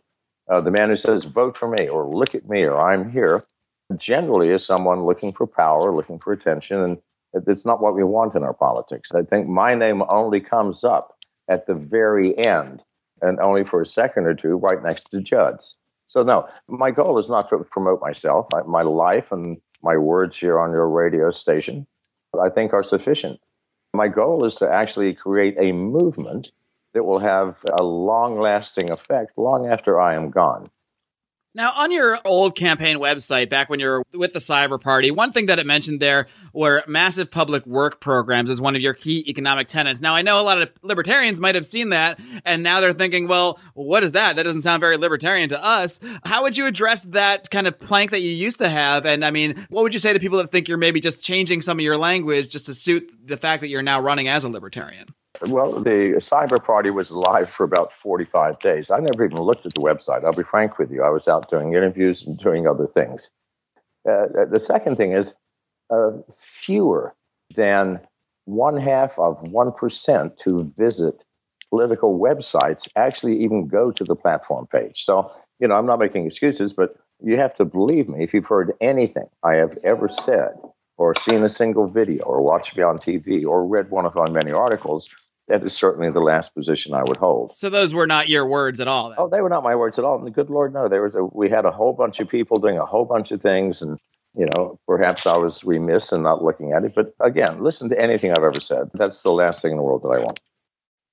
Uh, 0.49 0.61
the 0.61 0.71
man 0.71 0.89
who 0.89 0.95
says, 0.95 1.25
vote 1.25 1.55
for 1.55 1.67
me 1.67 1.87
or 1.87 2.07
look 2.07 2.33
at 2.33 2.49
me 2.49 2.63
or 2.63 2.79
I'm 2.79 3.11
here 3.11 3.43
generally 3.97 4.49
is 4.49 4.65
someone 4.65 5.05
looking 5.05 5.31
for 5.31 5.45
power, 5.45 5.95
looking 5.95 6.17
for 6.17 6.33
attention. 6.33 6.81
And 6.81 6.97
it's 7.47 7.65
not 7.65 7.81
what 7.81 7.95
we 7.95 8.03
want 8.03 8.33
in 8.33 8.43
our 8.43 8.53
politics. 8.53 9.11
I 9.13 9.21
think 9.21 9.47
my 9.47 9.75
name 9.75 10.01
only 10.09 10.39
comes 10.39 10.83
up 10.83 11.15
at 11.47 11.67
the 11.67 11.75
very 11.75 12.35
end 12.37 12.83
and 13.21 13.39
only 13.39 13.63
for 13.63 13.81
a 13.81 13.85
second 13.85 14.25
or 14.25 14.33
two 14.33 14.55
right 14.55 14.81
next 14.81 15.11
to 15.11 15.21
Judd's. 15.21 15.77
So, 16.07 16.23
no, 16.23 16.47
my 16.67 16.91
goal 16.91 17.19
is 17.19 17.29
not 17.29 17.49
to 17.49 17.59
promote 17.71 18.01
myself. 18.01 18.47
I, 18.53 18.61
my 18.63 18.81
life 18.81 19.31
and 19.31 19.57
my 19.83 19.97
words 19.97 20.37
here 20.37 20.59
on 20.59 20.71
your 20.71 20.89
radio 20.89 21.29
station, 21.29 21.85
I 22.39 22.49
think, 22.49 22.73
are 22.73 22.83
sufficient. 22.83 23.39
My 23.93 24.07
goal 24.07 24.45
is 24.45 24.55
to 24.55 24.69
actually 24.69 25.13
create 25.13 25.55
a 25.59 25.71
movement 25.71 26.51
that 26.93 27.03
will 27.03 27.19
have 27.19 27.63
a 27.71 27.83
long 27.83 28.39
lasting 28.39 28.89
effect 28.89 29.37
long 29.37 29.67
after 29.67 29.99
I 29.99 30.15
am 30.15 30.31
gone. 30.31 30.65
Now, 31.59 31.73
on 31.75 31.91
your 31.91 32.17
old 32.23 32.55
campaign 32.55 32.99
website, 32.99 33.49
back 33.49 33.69
when 33.69 33.81
you 33.81 33.87
were 33.87 34.03
with 34.13 34.31
the 34.31 34.39
Cyber 34.39 34.79
Party, 34.79 35.11
one 35.11 35.33
thing 35.33 35.47
that 35.47 35.59
it 35.59 35.65
mentioned 35.65 35.99
there 35.99 36.27
were 36.53 36.85
massive 36.87 37.29
public 37.29 37.65
work 37.65 37.99
programs 37.99 38.49
as 38.49 38.61
one 38.61 38.77
of 38.77 38.81
your 38.81 38.93
key 38.93 39.25
economic 39.27 39.67
tenants. 39.67 39.99
Now, 39.99 40.15
I 40.15 40.21
know 40.21 40.39
a 40.39 40.41
lot 40.41 40.61
of 40.61 40.71
libertarians 40.83 41.41
might 41.41 41.55
have 41.55 41.65
seen 41.65 41.89
that, 41.89 42.17
and 42.45 42.63
now 42.63 42.79
they're 42.79 42.93
thinking, 42.93 43.27
well, 43.27 43.59
what 43.73 44.03
is 44.03 44.13
that? 44.13 44.37
That 44.37 44.43
doesn't 44.43 44.61
sound 44.61 44.79
very 44.79 44.95
libertarian 44.95 45.49
to 45.49 45.61
us. 45.61 45.99
How 46.23 46.43
would 46.43 46.55
you 46.55 46.65
address 46.65 47.03
that 47.03 47.49
kind 47.49 47.67
of 47.67 47.77
plank 47.77 48.11
that 48.11 48.21
you 48.21 48.31
used 48.31 48.59
to 48.59 48.69
have? 48.69 49.05
And 49.05 49.25
I 49.25 49.31
mean, 49.31 49.67
what 49.69 49.83
would 49.83 49.93
you 49.93 49.99
say 49.99 50.13
to 50.13 50.19
people 50.19 50.37
that 50.37 50.53
think 50.53 50.69
you're 50.69 50.77
maybe 50.77 51.01
just 51.01 51.25
changing 51.25 51.61
some 51.61 51.77
of 51.77 51.83
your 51.83 51.97
language 51.97 52.47
just 52.47 52.67
to 52.67 52.73
suit 52.73 53.11
the 53.21 53.35
fact 53.35 53.59
that 53.59 53.67
you're 53.67 53.81
now 53.81 53.99
running 53.99 54.29
as 54.29 54.45
a 54.45 54.49
libertarian? 54.49 55.13
Well, 55.47 55.79
the 55.79 56.15
cyber 56.17 56.61
party 56.63 56.89
was 56.89 57.11
live 57.11 57.49
for 57.49 57.63
about 57.63 57.93
45 57.93 58.59
days. 58.59 58.91
I 58.91 58.99
never 58.99 59.23
even 59.23 59.37
looked 59.37 59.65
at 59.65 59.73
the 59.73 59.81
website. 59.81 60.25
I'll 60.25 60.33
be 60.33 60.43
frank 60.43 60.77
with 60.77 60.91
you. 60.91 61.01
I 61.03 61.09
was 61.09 61.27
out 61.27 61.49
doing 61.49 61.73
interviews 61.73 62.25
and 62.27 62.37
doing 62.37 62.67
other 62.67 62.85
things. 62.85 63.31
Uh, 64.09 64.45
the 64.49 64.59
second 64.59 64.97
thing 64.97 65.13
is 65.13 65.35
uh, 65.89 66.11
fewer 66.31 67.15
than 67.55 68.01
one 68.45 68.77
half 68.77 69.17
of 69.17 69.41
1% 69.43 70.41
who 70.41 70.73
visit 70.77 71.23
political 71.69 72.19
websites 72.19 72.89
actually 72.95 73.41
even 73.41 73.67
go 73.67 73.91
to 73.91 74.03
the 74.03 74.15
platform 74.15 74.67
page. 74.67 75.03
So, 75.03 75.31
you 75.59 75.67
know, 75.67 75.75
I'm 75.75 75.85
not 75.85 75.99
making 75.99 76.25
excuses, 76.25 76.73
but 76.73 76.95
you 77.23 77.37
have 77.37 77.53
to 77.55 77.65
believe 77.65 78.09
me 78.09 78.23
if 78.23 78.33
you've 78.33 78.47
heard 78.47 78.73
anything 78.81 79.27
I 79.43 79.55
have 79.55 79.77
ever 79.83 80.07
said 80.07 80.53
or 80.97 81.13
seen 81.13 81.43
a 81.43 81.49
single 81.49 81.87
video 81.87 82.23
or 82.23 82.41
watched 82.41 82.75
me 82.75 82.83
on 82.83 82.97
TV 82.97 83.45
or 83.45 83.65
read 83.65 83.89
one 83.89 84.05
of 84.05 84.15
my 84.15 84.29
many 84.29 84.51
articles 84.51 85.09
that 85.49 85.63
is 85.63 85.75
certainly 85.75 86.09
the 86.11 86.19
last 86.21 86.55
position 86.55 86.93
I 86.93 87.03
would 87.03 87.17
hold. 87.17 87.55
So 87.55 87.69
those 87.69 87.93
were 87.93 88.07
not 88.07 88.29
your 88.29 88.45
words 88.45 88.79
at 88.79 88.87
all. 88.87 89.09
Then. 89.09 89.17
Oh, 89.19 89.27
they 89.27 89.41
were 89.41 89.49
not 89.49 89.63
my 89.63 89.75
words 89.75 89.99
at 89.99 90.05
all. 90.05 90.17
And 90.17 90.25
the 90.25 90.31
good 90.31 90.49
Lord, 90.49 90.73
no. 90.73 90.87
There 90.87 91.03
was 91.03 91.15
a, 91.15 91.23
we 91.23 91.49
had 91.49 91.65
a 91.65 91.71
whole 91.71 91.93
bunch 91.93 92.19
of 92.19 92.29
people 92.29 92.57
doing 92.59 92.77
a 92.77 92.85
whole 92.85 93.05
bunch 93.05 93.31
of 93.31 93.41
things, 93.41 93.81
and 93.81 93.99
you 94.35 94.47
know, 94.55 94.79
perhaps 94.87 95.25
I 95.25 95.37
was 95.37 95.63
remiss 95.63 96.11
in 96.11 96.23
not 96.23 96.43
looking 96.43 96.71
at 96.71 96.85
it. 96.85 96.93
But 96.95 97.13
again, 97.19 97.63
listen 97.63 97.89
to 97.89 97.99
anything 97.99 98.31
I've 98.31 98.43
ever 98.43 98.59
said. 98.59 98.89
That's 98.93 99.23
the 99.23 99.31
last 99.31 99.61
thing 99.61 99.71
in 99.71 99.77
the 99.77 99.83
world 99.83 100.03
that 100.03 100.09
I 100.09 100.19
want. 100.19 100.39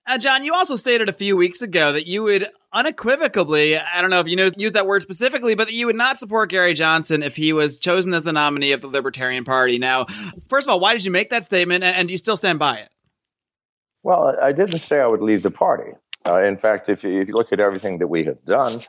Uh, 0.08 0.18
John, 0.18 0.44
you 0.44 0.54
also 0.54 0.76
stated 0.76 1.08
a 1.08 1.12
few 1.12 1.36
weeks 1.36 1.62
ago 1.62 1.92
that 1.92 2.06
you 2.06 2.22
would 2.22 2.48
unequivocally, 2.72 3.76
I 3.76 4.00
don't 4.00 4.10
know 4.10 4.20
if 4.20 4.28
you 4.28 4.36
know, 4.36 4.50
use 4.56 4.72
that 4.72 4.86
word 4.86 5.02
specifically, 5.02 5.56
but 5.56 5.66
that 5.66 5.72
you 5.72 5.86
would 5.86 5.96
not 5.96 6.16
support 6.16 6.50
Gary 6.50 6.74
Johnson 6.74 7.24
if 7.24 7.34
he 7.34 7.52
was 7.52 7.78
chosen 7.78 8.14
as 8.14 8.22
the 8.22 8.32
nominee 8.32 8.70
of 8.70 8.82
the 8.82 8.86
Libertarian 8.86 9.44
Party. 9.44 9.78
Now, 9.78 10.04
first 10.48 10.68
of 10.68 10.72
all, 10.72 10.78
why 10.78 10.92
did 10.92 11.04
you 11.04 11.10
make 11.10 11.30
that 11.30 11.44
statement, 11.44 11.82
and, 11.82 11.96
and 11.96 12.08
do 12.08 12.12
you 12.12 12.18
still 12.18 12.36
stand 12.36 12.60
by 12.60 12.76
it? 12.76 12.88
Well, 14.06 14.36
I 14.40 14.52
didn't 14.52 14.78
say 14.78 15.00
I 15.00 15.06
would 15.08 15.20
leave 15.20 15.42
the 15.42 15.50
party. 15.50 15.90
Uh, 16.24 16.40
in 16.44 16.56
fact, 16.56 16.88
if 16.88 17.02
you, 17.02 17.20
if 17.20 17.26
you 17.26 17.34
look 17.34 17.52
at 17.52 17.58
everything 17.58 17.98
that 17.98 18.06
we 18.06 18.22
have 18.22 18.44
done, 18.44 18.80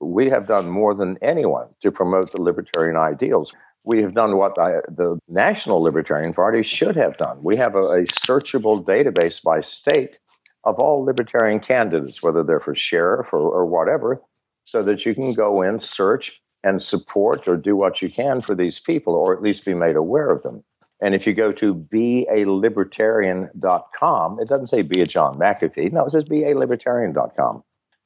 we 0.00 0.30
have 0.30 0.46
done 0.46 0.70
more 0.70 0.94
than 0.94 1.18
anyone 1.20 1.66
to 1.82 1.92
promote 1.92 2.32
the 2.32 2.40
libertarian 2.40 2.96
ideals. 2.96 3.52
We 3.84 4.00
have 4.00 4.14
done 4.14 4.38
what 4.38 4.58
I, 4.58 4.76
the 4.88 5.18
National 5.28 5.82
Libertarian 5.82 6.32
Party 6.32 6.62
should 6.62 6.96
have 6.96 7.18
done. 7.18 7.40
We 7.42 7.56
have 7.56 7.74
a, 7.74 7.82
a 7.82 8.00
searchable 8.04 8.82
database 8.82 9.42
by 9.42 9.60
state 9.60 10.18
of 10.64 10.78
all 10.78 11.04
libertarian 11.04 11.60
candidates, 11.60 12.22
whether 12.22 12.42
they're 12.42 12.58
for 12.58 12.74
sheriff 12.74 13.34
or, 13.34 13.40
or 13.40 13.66
whatever, 13.66 14.22
so 14.64 14.82
that 14.82 15.04
you 15.04 15.14
can 15.14 15.34
go 15.34 15.60
in, 15.60 15.78
search, 15.78 16.40
and 16.62 16.80
support 16.80 17.46
or 17.46 17.58
do 17.58 17.76
what 17.76 18.00
you 18.00 18.08
can 18.08 18.40
for 18.40 18.54
these 18.54 18.80
people, 18.80 19.14
or 19.14 19.36
at 19.36 19.42
least 19.42 19.66
be 19.66 19.74
made 19.74 19.96
aware 19.96 20.30
of 20.30 20.40
them. 20.40 20.64
And 21.00 21.14
if 21.14 21.26
you 21.26 21.32
go 21.34 21.52
to 21.52 21.74
bealibertarian.com, 21.74 24.40
it 24.40 24.48
doesn't 24.48 24.68
say 24.68 24.82
be 24.82 25.00
a 25.00 25.06
John 25.06 25.38
McAfee. 25.38 25.92
No, 25.92 26.04
it 26.06 26.10
says 26.10 26.24
bealibertarian.com. 26.24 27.62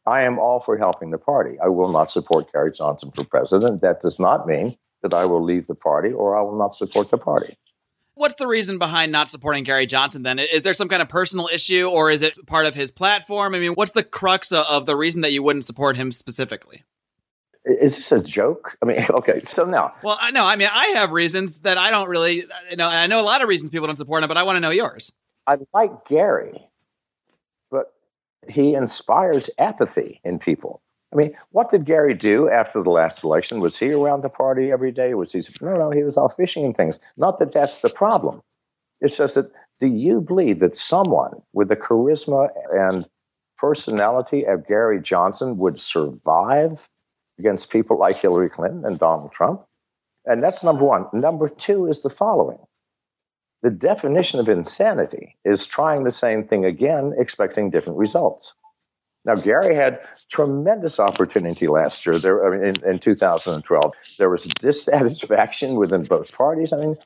I 0.07 0.23
am 0.23 0.38
all 0.38 0.61
for 0.61 0.78
helping 0.78 1.11
the 1.11 1.18
party. 1.18 1.59
I 1.62 1.68
will 1.68 1.92
not 1.92 2.11
support 2.11 2.50
Gary 2.52 2.73
Johnson 2.73 3.11
for 3.11 3.25
president. 3.25 3.83
That 3.83 4.00
does 4.00 4.18
not 4.18 4.47
mean 4.47 4.75
that 5.02 5.12
I 5.12 5.26
will 5.26 5.45
leave 5.45 5.66
the 5.66 5.75
party 5.75 6.12
or 6.12 6.35
I 6.37 6.42
will 6.42 6.59
not 6.59 6.75
support 6.75 7.11
the 7.11 7.18
party. 7.18 7.59
What's 8.14 8.35
the 8.35 8.49
reason 8.49 8.78
behind 8.78 9.12
not 9.12 9.28
supporting 9.28 9.62
Gary 9.62 9.87
Johnson 9.87 10.25
then? 10.25 10.40
Is 10.40 10.64
there 10.64 10.75
some 10.75 10.88
kind 10.88 11.02
of 11.02 11.09
personal 11.09 11.49
issue 11.52 11.88
or 11.88 12.11
is 12.11 12.23
it 12.23 12.35
part 12.47 12.66
of 12.66 12.75
his 12.75 12.90
platform? 12.90 13.54
I 13.54 13.61
mean, 13.61 13.75
what's 13.75 13.92
the 13.92 14.02
crux 14.02 14.50
of 14.50 14.87
the 14.87 14.97
reason 14.97 15.21
that 15.21 15.30
you 15.30 15.40
wouldn't 15.42 15.64
support 15.64 15.97
him 15.97 16.11
specifically? 16.11 16.83
Is 17.68 17.96
this 17.96 18.12
a 18.12 18.22
joke? 18.22 18.76
I 18.82 18.87
mean, 18.87 19.04
okay, 19.10 19.42
so 19.44 19.64
now. 19.64 19.94
Well, 20.02 20.18
I 20.20 20.30
know. 20.30 20.44
I 20.44 20.56
mean, 20.56 20.68
I 20.72 20.88
have 20.96 21.12
reasons 21.12 21.60
that 21.60 21.78
I 21.78 21.90
don't 21.90 22.08
really 22.08 22.44
you 22.70 22.76
know. 22.76 22.88
I 22.88 23.06
know 23.06 23.20
a 23.20 23.22
lot 23.22 23.42
of 23.42 23.48
reasons 23.48 23.70
people 23.70 23.87
don't 23.87 23.96
support 23.96 24.22
him, 24.22 24.28
but 24.28 24.37
I 24.37 24.42
want 24.42 24.56
to 24.56 24.60
know 24.60 24.70
yours. 24.70 25.12
I 25.46 25.56
like 25.72 26.06
Gary, 26.06 26.64
but 27.70 27.92
he 28.48 28.75
inspires 28.75 29.50
apathy 29.58 30.20
in 30.25 30.38
people. 30.38 30.82
I 31.12 31.16
mean, 31.16 31.34
what 31.52 31.70
did 31.70 31.87
Gary 31.87 32.12
do 32.12 32.50
after 32.50 32.82
the 32.82 32.90
last 32.90 33.25
election? 33.25 33.60
Was 33.60 33.78
he 33.78 33.92
around 33.92 34.22
the 34.22 34.28
party 34.28 34.70
every 34.70 34.92
day? 34.92 35.14
Was 35.14 35.32
he? 35.32 35.40
No, 35.62 35.76
no, 35.76 35.90
he 35.90 36.02
was 36.02 36.16
all 36.16 36.28
fishing 36.28 36.64
and 36.64 36.76
things. 36.76 37.00
Not 37.16 37.38
that 37.38 37.52
that's 37.52 37.80
the 37.80 37.88
problem. 37.88 38.42
It's 39.00 39.16
just 39.16 39.37
that 39.37 39.50
do 39.80 39.87
you 39.87 40.20
believe 40.20 40.60
that 40.60 40.76
someone 40.76 41.40
with 41.52 41.68
the 41.68 41.76
charisma 41.76 42.48
and 42.72 43.06
personality 43.56 44.46
of 44.46 44.66
Gary 44.66 45.00
Johnson 45.00 45.56
would 45.58 45.78
survive 45.78 46.88
against 47.38 47.71
people 47.71 47.99
like 47.99 48.18
Hillary 48.18 48.50
Clinton 48.50 48.85
and 48.85 48.99
Donald 48.99 49.33
Trump. 49.33 49.64
And 50.25 50.42
that's 50.42 50.64
number 50.64 50.85
one. 50.85 51.07
Number 51.12 51.49
two 51.49 51.87
is 51.87 52.02
the 52.02 52.11
following 52.11 52.59
the 53.62 53.71
definition 53.71 54.38
of 54.38 54.49
insanity 54.49 55.37
is 55.45 55.66
trying 55.66 56.04
the 56.04 56.11
same 56.11 56.45
thing 56.45 56.64
again, 56.64 57.12
expecting 57.18 57.71
different 57.71 57.99
results. 57.99 58.54
Now, 59.25 59.35
Gary 59.35 59.75
had 59.75 60.00
tremendous 60.30 61.00
opportunity 61.00 61.66
last 61.66 62.07
year. 62.07 62.18
There, 62.18 62.62
in, 62.62 62.76
in 62.85 62.99
2012, 62.99 63.92
there 64.18 64.30
was 64.30 64.45
dissatisfaction 64.45 65.75
within 65.75 66.04
both 66.04 66.33
parties. 66.33 66.73
I 66.73 66.78
mean, 66.78 66.97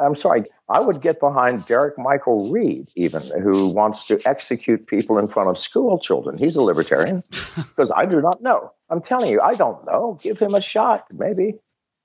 I'm 0.00 0.16
sorry, 0.16 0.44
I 0.68 0.80
would 0.80 1.00
get 1.00 1.20
behind 1.20 1.66
Derrick 1.66 1.98
Michael 1.98 2.50
Reed, 2.50 2.88
even 2.96 3.22
who 3.42 3.68
wants 3.68 4.06
to 4.06 4.20
execute 4.24 4.86
people 4.86 5.18
in 5.18 5.28
front 5.28 5.50
of 5.50 5.58
school 5.58 5.98
children. 5.98 6.38
He's 6.38 6.56
a 6.56 6.62
libertarian 6.62 7.22
because 7.56 7.90
I 7.94 8.06
do 8.06 8.20
not 8.20 8.42
know. 8.42 8.72
I'm 8.90 9.00
telling 9.00 9.30
you, 9.30 9.40
I 9.40 9.54
don't 9.54 9.86
know. 9.86 10.18
Give 10.20 10.38
him 10.38 10.54
a 10.54 10.60
shot, 10.60 11.06
maybe. 11.12 11.54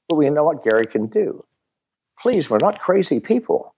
But 0.08 0.16
we 0.16 0.30
know 0.30 0.44
what 0.44 0.64
Gary 0.64 0.86
can 0.86 1.08
do. 1.08 1.44
Please, 2.20 2.50
we're 2.50 2.60
not 2.60 2.80
crazy 2.80 3.20
people. 3.20 3.74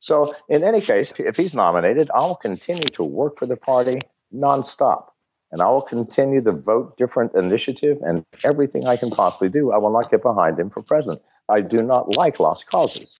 So, 0.00 0.32
in 0.48 0.64
any 0.64 0.80
case, 0.80 1.12
if 1.18 1.36
he's 1.36 1.54
nominated, 1.54 2.10
I'll 2.14 2.36
continue 2.36 2.88
to 2.94 3.04
work 3.04 3.38
for 3.38 3.46
the 3.46 3.56
party 3.56 4.00
nonstop. 4.34 5.08
And 5.50 5.62
I 5.62 5.68
will 5.68 5.82
continue 5.82 6.40
the 6.40 6.52
Vote 6.52 6.96
Different 6.96 7.34
initiative 7.34 7.98
and 8.02 8.24
everything 8.44 8.86
I 8.86 8.96
can 8.96 9.10
possibly 9.10 9.48
do. 9.48 9.72
I 9.72 9.78
will 9.78 9.92
not 9.92 10.10
get 10.10 10.22
behind 10.22 10.58
him 10.58 10.70
for 10.70 10.82
president. 10.82 11.22
I 11.48 11.62
do 11.62 11.82
not 11.82 12.16
like 12.16 12.38
lost 12.38 12.68
causes. 12.68 13.18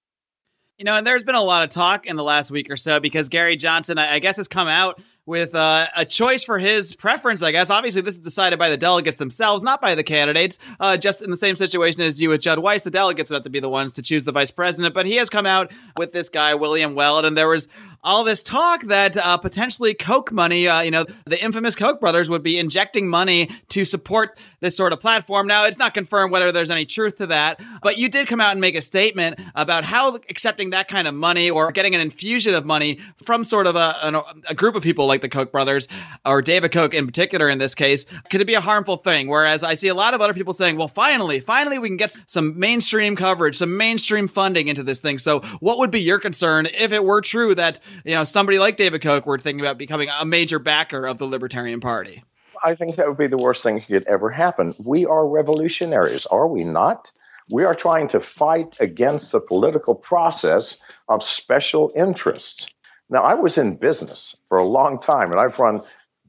You 0.76 0.84
know, 0.84 0.94
and 0.94 1.06
there's 1.06 1.24
been 1.24 1.34
a 1.34 1.42
lot 1.42 1.64
of 1.64 1.70
talk 1.70 2.06
in 2.06 2.14
the 2.16 2.22
last 2.22 2.50
week 2.52 2.70
or 2.70 2.76
so 2.76 3.00
because 3.00 3.28
Gary 3.28 3.56
Johnson, 3.56 3.98
I 3.98 4.20
guess, 4.20 4.36
has 4.36 4.46
come 4.46 4.68
out 4.68 5.02
with 5.28 5.54
uh, 5.54 5.86
a 5.94 6.06
choice 6.06 6.42
for 6.42 6.58
his 6.58 6.96
preference, 6.96 7.42
I 7.42 7.52
guess. 7.52 7.68
Obviously, 7.68 8.00
this 8.00 8.14
is 8.14 8.20
decided 8.20 8.58
by 8.58 8.70
the 8.70 8.78
delegates 8.78 9.18
themselves, 9.18 9.62
not 9.62 9.78
by 9.78 9.94
the 9.94 10.02
candidates. 10.02 10.58
Uh, 10.80 10.96
just 10.96 11.20
in 11.20 11.30
the 11.30 11.36
same 11.36 11.54
situation 11.54 12.00
as 12.00 12.18
you 12.18 12.30
with 12.30 12.40
Judd 12.40 12.60
Weiss, 12.60 12.80
the 12.80 12.90
delegates 12.90 13.28
would 13.28 13.36
have 13.36 13.44
to 13.44 13.50
be 13.50 13.60
the 13.60 13.68
ones 13.68 13.92
to 13.92 14.02
choose 14.02 14.24
the 14.24 14.32
vice 14.32 14.50
president. 14.50 14.94
But 14.94 15.04
he 15.04 15.16
has 15.16 15.28
come 15.28 15.44
out 15.44 15.70
with 15.98 16.12
this 16.12 16.30
guy, 16.30 16.54
William 16.54 16.94
Weld, 16.94 17.26
and 17.26 17.36
there 17.36 17.48
was 17.48 17.68
all 18.02 18.24
this 18.24 18.42
talk 18.42 18.84
that 18.84 19.18
uh, 19.18 19.36
potentially 19.36 19.92
Koch 19.92 20.32
money, 20.32 20.66
uh, 20.66 20.80
you 20.80 20.90
know, 20.90 21.04
the 21.26 21.42
infamous 21.42 21.74
Koch 21.74 22.00
brothers 22.00 22.30
would 22.30 22.42
be 22.42 22.56
injecting 22.56 23.06
money 23.06 23.50
to 23.68 23.84
support 23.84 24.38
this 24.60 24.76
sort 24.76 24.94
of 24.94 25.00
platform. 25.00 25.46
Now, 25.46 25.66
it's 25.66 25.78
not 25.78 25.92
confirmed 25.92 26.32
whether 26.32 26.52
there's 26.52 26.70
any 26.70 26.86
truth 26.86 27.16
to 27.16 27.26
that, 27.26 27.60
but 27.82 27.98
you 27.98 28.08
did 28.08 28.28
come 28.28 28.40
out 28.40 28.52
and 28.52 28.60
make 28.60 28.76
a 28.76 28.82
statement 28.82 29.40
about 29.54 29.84
how 29.84 30.14
accepting 30.30 30.70
that 30.70 30.88
kind 30.88 31.06
of 31.06 31.14
money 31.14 31.50
or 31.50 31.70
getting 31.72 31.94
an 31.94 32.00
infusion 32.00 32.54
of 32.54 32.64
money 32.64 32.98
from 33.22 33.44
sort 33.44 33.66
of 33.66 33.76
a, 33.76 34.24
a 34.48 34.54
group 34.54 34.74
of 34.74 34.82
people 34.82 35.06
like 35.06 35.17
like 35.18 35.30
the 35.32 35.36
Koch 35.36 35.50
brothers 35.50 35.88
or 36.24 36.42
David 36.42 36.72
Koch 36.72 36.94
in 36.94 37.06
particular 37.06 37.48
in 37.48 37.58
this 37.58 37.74
case, 37.74 38.06
could 38.30 38.40
it 38.40 38.46
be 38.46 38.54
a 38.54 38.60
harmful 38.60 38.96
thing? 38.96 39.28
Whereas 39.28 39.64
I 39.64 39.74
see 39.74 39.88
a 39.88 39.94
lot 39.94 40.14
of 40.14 40.20
other 40.20 40.34
people 40.34 40.52
saying, 40.52 40.76
well, 40.76 40.88
finally, 40.88 41.40
finally, 41.40 41.78
we 41.78 41.88
can 41.88 41.96
get 41.96 42.16
some 42.26 42.58
mainstream 42.58 43.16
coverage, 43.16 43.56
some 43.56 43.76
mainstream 43.76 44.28
funding 44.28 44.68
into 44.68 44.82
this 44.82 45.00
thing. 45.00 45.18
So 45.18 45.40
what 45.60 45.78
would 45.78 45.90
be 45.90 46.00
your 46.00 46.20
concern 46.20 46.66
if 46.66 46.92
it 46.92 47.04
were 47.04 47.20
true 47.20 47.54
that, 47.56 47.80
you 48.04 48.14
know, 48.14 48.24
somebody 48.24 48.58
like 48.58 48.76
David 48.76 49.02
Koch 49.02 49.26
were 49.26 49.38
thinking 49.38 49.60
about 49.60 49.78
becoming 49.78 50.08
a 50.20 50.24
major 50.24 50.58
backer 50.58 51.06
of 51.06 51.18
the 51.18 51.26
Libertarian 51.26 51.80
Party? 51.80 52.22
I 52.62 52.74
think 52.74 52.96
that 52.96 53.08
would 53.08 53.18
be 53.18 53.26
the 53.26 53.36
worst 53.36 53.62
thing 53.62 53.76
that 53.76 53.86
could 53.86 54.06
ever 54.06 54.30
happen. 54.30 54.74
We 54.84 55.06
are 55.06 55.26
revolutionaries, 55.26 56.26
are 56.26 56.46
we 56.46 56.64
not? 56.64 57.12
We 57.50 57.64
are 57.64 57.74
trying 57.74 58.08
to 58.08 58.20
fight 58.20 58.76
against 58.78 59.32
the 59.32 59.40
political 59.40 59.94
process 59.94 60.78
of 61.08 61.22
special 61.22 61.92
interests. 61.96 62.68
Now, 63.10 63.22
I 63.22 63.34
was 63.34 63.56
in 63.56 63.76
business 63.76 64.40
for 64.48 64.58
a 64.58 64.64
long 64.64 65.00
time, 65.00 65.30
and 65.30 65.40
I've 65.40 65.58
run 65.58 65.80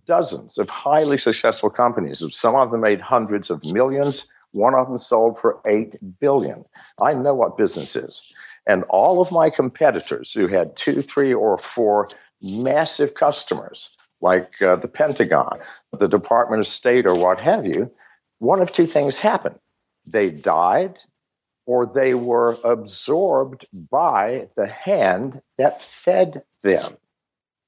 dozens 0.05 0.57
of 0.57 0.69
highly 0.69 1.17
successful 1.17 1.69
companies. 1.69 2.23
Some 2.31 2.55
of 2.55 2.71
them 2.71 2.81
made 2.81 3.01
hundreds 3.01 3.49
of 3.49 3.63
millions. 3.63 4.27
One 4.51 4.73
of 4.73 4.87
them 4.87 4.97
sold 4.97 5.39
for 5.39 5.61
eight 5.67 5.95
billion. 6.19 6.65
I 6.99 7.13
know 7.13 7.33
what 7.33 7.57
business 7.57 7.95
is. 7.95 8.33
And 8.65 8.83
all 8.89 9.21
of 9.21 9.31
my 9.31 9.49
competitors 9.49 10.33
who 10.33 10.47
had 10.47 10.75
two, 10.75 11.01
three, 11.01 11.33
or 11.33 11.57
four 11.57 12.09
massive 12.41 13.13
customers, 13.13 13.95
like 14.21 14.61
uh, 14.61 14.77
the 14.77 14.87
Pentagon, 14.87 15.59
the 15.97 16.07
Department 16.07 16.61
of 16.61 16.67
State, 16.67 17.05
or 17.05 17.15
what 17.15 17.41
have 17.41 17.65
you, 17.65 17.91
one 18.39 18.61
of 18.61 18.71
two 18.71 18.85
things 18.85 19.19
happened. 19.19 19.59
They 20.05 20.31
died 20.31 20.99
or 21.69 21.85
they 21.85 22.15
were 22.15 22.57
absorbed 22.63 23.63
by 23.91 24.47
the 24.55 24.65
hand 24.65 25.39
that 25.59 25.79
fed 25.79 26.41
them. 26.63 26.93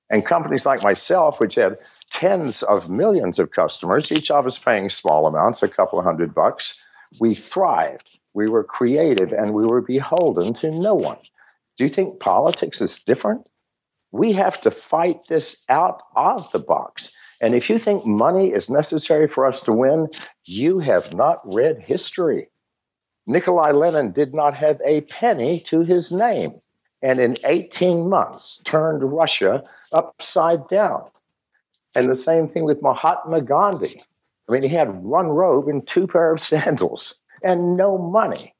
And 0.09 0.25
companies 0.25 0.65
like 0.65 0.81
myself, 0.81 1.39
which 1.39 1.53
had 1.53 1.77
tens 2.09 2.63
of 2.63 2.89
millions 2.89 3.37
of 3.37 3.51
customers, 3.51 4.11
each 4.11 4.31
of 4.31 4.47
us 4.47 4.57
paying 4.57 4.89
small 4.89 5.27
amounts, 5.27 5.61
a 5.61 5.67
couple 5.67 5.99
of 5.99 6.05
hundred 6.05 6.33
bucks, 6.33 6.83
we 7.19 7.35
thrived. 7.35 8.17
We 8.33 8.49
were 8.49 8.63
creative 8.63 9.31
and 9.33 9.53
we 9.53 9.67
were 9.67 9.81
beholden 9.81 10.55
to 10.55 10.71
no 10.71 10.95
one. 10.95 11.19
Do 11.77 11.83
you 11.83 11.89
think 11.89 12.19
politics 12.19 12.81
is 12.81 13.03
different? 13.03 13.47
We 14.11 14.31
have 14.31 14.59
to 14.61 14.71
fight 14.71 15.27
this 15.29 15.63
out 15.69 16.01
of 16.15 16.51
the 16.51 16.59
box. 16.59 17.15
And 17.39 17.53
if 17.53 17.69
you 17.69 17.77
think 17.77 18.03
money 18.07 18.47
is 18.47 18.67
necessary 18.67 19.27
for 19.27 19.45
us 19.45 19.61
to 19.61 19.73
win, 19.73 20.07
you 20.45 20.79
have 20.79 21.13
not 21.13 21.39
read 21.43 21.77
history. 21.77 22.47
Nikolai 23.27 23.71
Lenin 23.71 24.11
did 24.11 24.33
not 24.33 24.55
have 24.55 24.79
a 24.85 25.01
penny 25.01 25.59
to 25.61 25.81
his 25.81 26.11
name, 26.11 26.59
and 27.01 27.19
in 27.19 27.37
18 27.45 28.09
months 28.09 28.61
turned 28.63 29.03
Russia 29.03 29.63
upside 29.93 30.67
down. 30.67 31.09
And 31.95 32.09
the 32.09 32.15
same 32.15 32.47
thing 32.47 32.63
with 32.63 32.81
Mahatma 32.81 33.41
Gandhi. 33.41 34.03
I 34.49 34.53
mean, 34.53 34.63
he 34.63 34.69
had 34.69 35.03
one 35.03 35.27
robe 35.27 35.67
and 35.67 35.85
two 35.87 36.07
pair 36.07 36.31
of 36.33 36.41
sandals 36.41 37.21
and 37.43 37.75
no 37.77 37.97
money. 37.97 38.53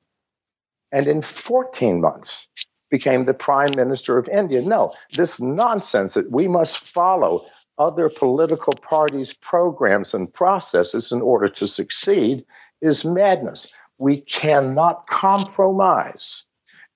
And 0.91 1.07
in 1.07 1.21
14 1.21 2.01
months, 2.01 2.49
became 2.91 3.25
the 3.25 3.33
prime 3.33 3.71
minister 3.75 4.19
of 4.19 4.27
India. 4.27 4.61
No, 4.61 4.93
this 5.15 5.39
nonsense 5.39 6.13
that 6.13 6.29
we 6.29 6.47
must 6.47 6.77
follow 6.77 7.43
other 7.79 8.09
political 8.09 8.73
parties' 8.73 9.33
programs 9.33 10.13
and 10.13 10.31
processes 10.31 11.11
in 11.11 11.21
order 11.21 11.47
to 11.47 11.67
succeed 11.67 12.45
is 12.81 13.05
madness 13.05 13.73
we 14.01 14.19
cannot 14.21 15.05
compromise 15.05 16.45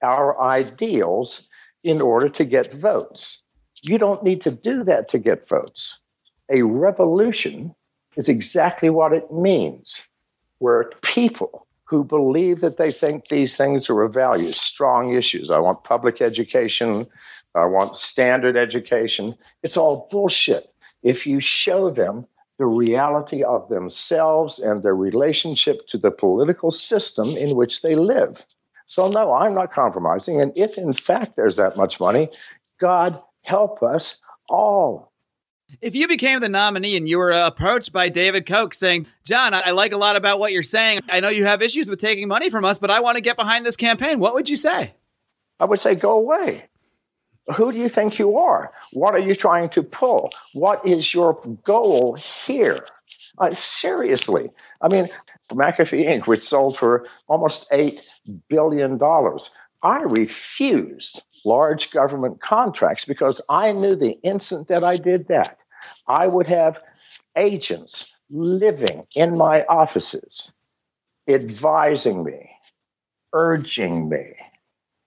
our 0.01 0.41
ideals 0.41 1.47
in 1.83 2.01
order 2.01 2.27
to 2.27 2.43
get 2.43 2.73
votes. 2.73 3.43
You 3.83 3.99
don't 3.99 4.23
need 4.23 4.41
to 4.41 4.49
do 4.49 4.83
that 4.85 5.07
to 5.09 5.19
get 5.19 5.47
votes. 5.47 6.01
A 6.51 6.63
revolution 6.63 7.75
is 8.15 8.27
exactly 8.27 8.89
what 8.89 9.13
it 9.13 9.31
means, 9.31 10.09
where 10.57 10.89
people 11.03 11.67
who 11.83 12.03
believe 12.03 12.61
that 12.61 12.77
they 12.77 12.91
think 12.91 13.27
these 13.27 13.55
things 13.55 13.87
are 13.87 14.01
of 14.01 14.11
value, 14.11 14.51
strong 14.51 15.13
issues. 15.13 15.51
I 15.51 15.59
want 15.59 15.83
public 15.83 16.23
education. 16.23 17.05
I 17.53 17.65
want 17.65 17.95
standard 17.95 18.57
education. 18.57 19.35
It's 19.61 19.77
all 19.77 20.07
bullshit. 20.09 20.73
If 21.03 21.27
you 21.27 21.39
show 21.39 21.91
them 21.91 22.25
the 22.57 22.65
reality 22.65 23.43
of 23.43 23.67
themselves 23.69 24.59
and 24.59 24.81
their 24.81 24.95
relationship 24.95 25.87
to 25.87 25.97
the 25.97 26.11
political 26.11 26.71
system 26.71 27.29
in 27.29 27.55
which 27.55 27.81
they 27.81 27.95
live. 27.95 28.45
So, 28.85 29.09
no, 29.09 29.33
I'm 29.33 29.55
not 29.55 29.73
compromising. 29.73 30.41
And 30.41 30.53
if 30.55 30.77
in 30.77 30.93
fact 30.93 31.35
there's 31.35 31.57
that 31.57 31.75
much 31.75 31.99
money, 31.99 32.29
God 32.79 33.21
help 33.43 33.83
us 33.83 34.21
all. 34.47 35.11
If 35.81 35.95
you 35.95 36.07
became 36.07 36.39
the 36.39 36.49
nominee 36.49 36.95
and 36.95 37.09
you 37.09 37.17
were 37.17 37.31
approached 37.31 37.91
by 37.91 38.09
David 38.09 38.45
Koch 38.45 38.73
saying, 38.75 39.07
John, 39.25 39.53
I 39.53 39.71
like 39.71 39.93
a 39.93 39.97
lot 39.97 40.15
about 40.15 40.39
what 40.39 40.51
you're 40.51 40.61
saying. 40.61 41.01
I 41.09 41.19
know 41.19 41.29
you 41.29 41.45
have 41.45 41.63
issues 41.63 41.89
with 41.89 41.99
taking 41.99 42.27
money 42.27 42.51
from 42.51 42.63
us, 42.63 42.77
but 42.77 42.91
I 42.91 42.99
want 42.99 43.17
to 43.17 43.21
get 43.21 43.35
behind 43.35 43.65
this 43.65 43.75
campaign, 43.75 44.19
what 44.19 44.35
would 44.35 44.47
you 44.47 44.57
say? 44.57 44.93
I 45.59 45.65
would 45.65 45.79
say, 45.79 45.95
go 45.95 46.13
away. 46.13 46.65
Who 47.53 47.71
do 47.71 47.77
you 47.77 47.89
think 47.89 48.17
you 48.17 48.37
are? 48.37 48.71
What 48.93 49.13
are 49.13 49.19
you 49.19 49.35
trying 49.35 49.69
to 49.69 49.83
pull? 49.83 50.31
What 50.53 50.85
is 50.85 51.13
your 51.13 51.39
goal 51.63 52.15
here? 52.15 52.85
Uh, 53.37 53.53
seriously. 53.53 54.49
I 54.81 54.87
mean, 54.87 55.09
McAfee 55.51 56.07
Inc., 56.07 56.27
which 56.27 56.41
sold 56.41 56.77
for 56.77 57.05
almost 57.27 57.69
$8 57.69 58.01
billion, 58.47 58.99
I 59.83 60.01
refused 60.01 61.21
large 61.45 61.91
government 61.91 62.41
contracts 62.41 63.05
because 63.05 63.41
I 63.49 63.71
knew 63.71 63.95
the 63.95 64.17
instant 64.23 64.69
that 64.69 64.83
I 64.83 64.97
did 64.97 65.27
that, 65.27 65.59
I 66.07 66.27
would 66.27 66.47
have 66.47 66.81
agents 67.35 68.15
living 68.31 69.05
in 69.15 69.37
my 69.37 69.63
offices, 69.65 70.51
advising 71.27 72.23
me, 72.23 72.49
urging 73.33 74.09
me, 74.09 74.33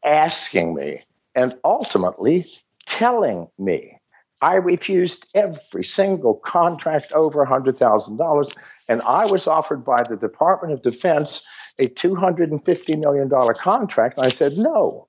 asking 0.04 0.75
me 0.75 1.02
and 1.38 1.57
ultimately 1.64 2.45
telling 2.85 3.47
me 3.59 3.97
I 4.42 4.57
refused 4.57 5.30
every 5.35 5.85
single 5.85 6.35
contract 6.35 7.12
over 7.12 7.45
$100,000. 7.47 8.57
And 8.88 9.02
I 9.02 9.26
was 9.26 9.47
offered 9.47 9.85
by 9.85 10.02
the 10.02 10.16
Department 10.16 10.73
of 10.73 10.83
Defense 10.83 11.47
a 11.78 11.87
$250 11.87 12.99
million 12.99 13.30
contract. 13.54 14.16
And 14.16 14.26
I 14.26 14.30
said, 14.30 14.54
no, 14.57 15.09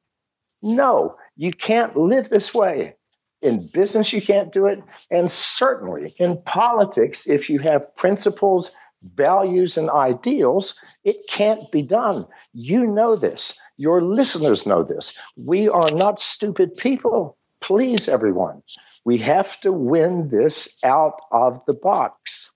no, 0.62 1.16
you 1.36 1.52
can't 1.52 1.98
live 1.98 2.30
this 2.30 2.54
way. 2.54 2.96
In 3.42 3.68
business, 3.74 4.14
you 4.14 4.22
can't 4.22 4.52
do 4.52 4.66
it. 4.68 4.84
And 5.10 5.32
certainly 5.32 6.14
in 6.18 6.42
politics, 6.44 7.26
if 7.28 7.50
you 7.50 7.60
have 7.60 7.96
principles, 7.96 8.70
values, 9.16 9.78
and 9.78 9.90
ideals, 9.90 10.78
it 11.04 11.18
can't 11.30 11.72
be 11.72 11.82
done. 11.82 12.28
You 12.54 12.86
know 12.86 13.16
this. 13.16 13.58
Your 13.80 14.02
listeners 14.02 14.66
know 14.66 14.84
this. 14.84 15.18
We 15.38 15.70
are 15.70 15.90
not 15.90 16.20
stupid 16.20 16.76
people. 16.76 17.38
Please, 17.62 18.10
everyone. 18.10 18.62
We 19.06 19.20
have 19.20 19.58
to 19.62 19.72
win 19.72 20.28
this 20.28 20.78
out 20.84 21.22
of 21.32 21.66
the 21.66 21.74
box. 21.74 22.52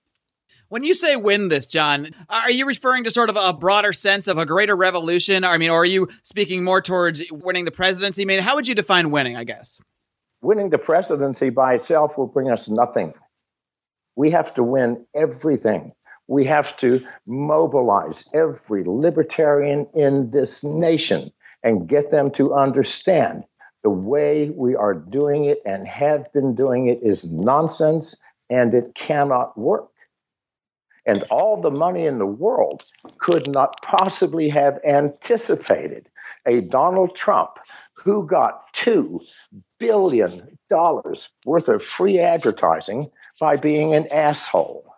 When 0.68 0.82
you 0.82 0.92
say 0.92 1.16
win 1.16 1.48
this, 1.48 1.66
John, 1.66 2.10
are 2.28 2.50
you 2.50 2.66
referring 2.66 3.04
to 3.04 3.10
sort 3.10 3.30
of 3.30 3.36
a 3.36 3.54
broader 3.54 3.94
sense 3.94 4.28
of 4.28 4.36
a 4.36 4.44
greater 4.44 4.76
revolution? 4.76 5.44
I 5.44 5.56
mean, 5.56 5.70
or 5.70 5.80
are 5.80 5.86
you 5.86 6.08
speaking 6.22 6.62
more 6.62 6.82
towards 6.82 7.22
winning 7.32 7.64
the 7.64 7.70
presidency? 7.70 8.20
I 8.20 8.26
mean, 8.26 8.40
how 8.40 8.56
would 8.56 8.68
you 8.68 8.74
define 8.74 9.10
winning, 9.10 9.34
I 9.34 9.44
guess? 9.44 9.80
Winning 10.42 10.68
the 10.68 10.78
presidency 10.78 11.48
by 11.48 11.72
itself 11.76 12.18
will 12.18 12.26
bring 12.26 12.50
us 12.50 12.68
nothing. 12.68 13.14
We 14.14 14.32
have 14.32 14.52
to 14.54 14.62
win 14.62 15.06
everything. 15.14 15.92
We 16.26 16.44
have 16.46 16.76
to 16.78 17.04
mobilize 17.26 18.28
every 18.34 18.84
libertarian 18.84 19.86
in 19.94 20.30
this 20.30 20.64
nation 20.64 21.30
and 21.62 21.88
get 21.88 22.10
them 22.10 22.30
to 22.32 22.54
understand 22.54 23.44
the 23.82 23.90
way 23.90 24.50
we 24.50 24.74
are 24.74 24.94
doing 24.94 25.44
it 25.44 25.60
and 25.66 25.86
have 25.86 26.32
been 26.32 26.54
doing 26.54 26.88
it 26.88 27.00
is 27.02 27.34
nonsense 27.34 28.20
and 28.48 28.74
it 28.74 28.94
cannot 28.94 29.56
work. 29.58 29.90
And 31.06 31.22
all 31.24 31.60
the 31.60 31.70
money 31.70 32.06
in 32.06 32.18
the 32.18 32.26
world 32.26 32.82
could 33.18 33.46
not 33.46 33.82
possibly 33.82 34.48
have 34.48 34.80
anticipated 34.84 36.08
a 36.46 36.62
Donald 36.62 37.14
Trump 37.14 37.50
who 37.92 38.26
got 38.26 38.72
$2 38.74 39.20
billion 39.78 40.56
worth 41.44 41.68
of 41.68 41.82
free 41.82 42.18
advertising 42.18 43.10
by 43.38 43.56
being 43.56 43.94
an 43.94 44.06
asshole. 44.10 44.93